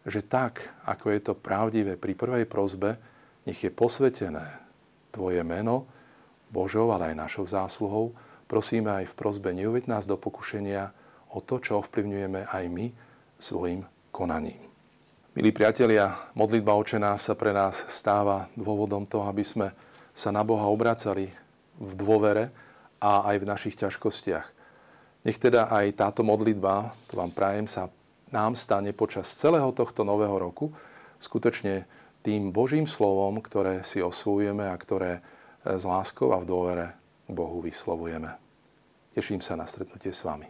že 0.08 0.24
tak, 0.24 0.64
ako 0.84 1.12
je 1.12 1.20
to 1.20 1.34
pravdivé 1.36 1.96
pri 1.96 2.12
prvej 2.16 2.44
prozbe, 2.48 2.96
nech 3.48 3.60
je 3.64 3.72
posvetené 3.72 4.64
Tvoje 5.08 5.40
meno, 5.40 5.88
Božou, 6.52 6.92
ale 6.92 7.12
aj 7.12 7.20
našou 7.28 7.44
zásluhou, 7.48 8.16
prosíme 8.48 8.92
aj 8.92 9.12
v 9.12 9.16
prozbe 9.16 9.52
neuveď 9.52 9.88
nás 9.88 10.04
do 10.08 10.16
pokušenia 10.16 10.92
o 11.32 11.44
to, 11.44 11.60
čo 11.60 11.80
ovplyvňujeme 11.80 12.48
aj 12.48 12.64
my 12.72 12.86
svojim 13.36 13.84
konaním. 14.12 14.60
Milí 15.36 15.52
priatelia, 15.52 16.16
modlitba 16.34 16.74
očená 16.74 17.14
sa 17.20 17.36
pre 17.36 17.52
nás 17.52 17.84
stáva 17.86 18.48
dôvodom 18.56 19.04
toho, 19.04 19.28
aby 19.28 19.44
sme 19.44 19.70
sa 20.10 20.34
na 20.34 20.42
Boha 20.42 20.66
obracali 20.66 21.30
v 21.78 21.92
dôvere 21.94 22.50
a 22.98 23.28
aj 23.30 23.36
v 23.38 23.48
našich 23.48 23.78
ťažkostiach. 23.78 24.46
Nech 25.22 25.38
teda 25.38 25.70
aj 25.70 25.94
táto 25.94 26.26
modlitba, 26.26 26.90
to 27.06 27.14
vám 27.20 27.30
prajem, 27.30 27.70
sa 27.70 27.86
nám 28.32 28.56
stane 28.56 28.92
počas 28.92 29.28
celého 29.32 29.72
tohto 29.72 30.04
nového 30.04 30.36
roku 30.36 30.72
skutočne 31.18 31.88
tým 32.22 32.50
Božím 32.52 32.84
slovom, 32.84 33.40
ktoré 33.40 33.86
si 33.86 34.02
osvojujeme 34.02 34.68
a 34.68 34.76
ktoré 34.76 35.22
s 35.64 35.84
láskou 35.84 36.32
a 36.34 36.42
v 36.42 36.48
dôvere 36.48 36.86
Bohu 37.28 37.60
vyslovujeme. 37.60 38.34
Teším 39.14 39.42
sa 39.42 39.58
na 39.58 39.66
stretnutie 39.66 40.14
s 40.14 40.22
vami. 40.22 40.46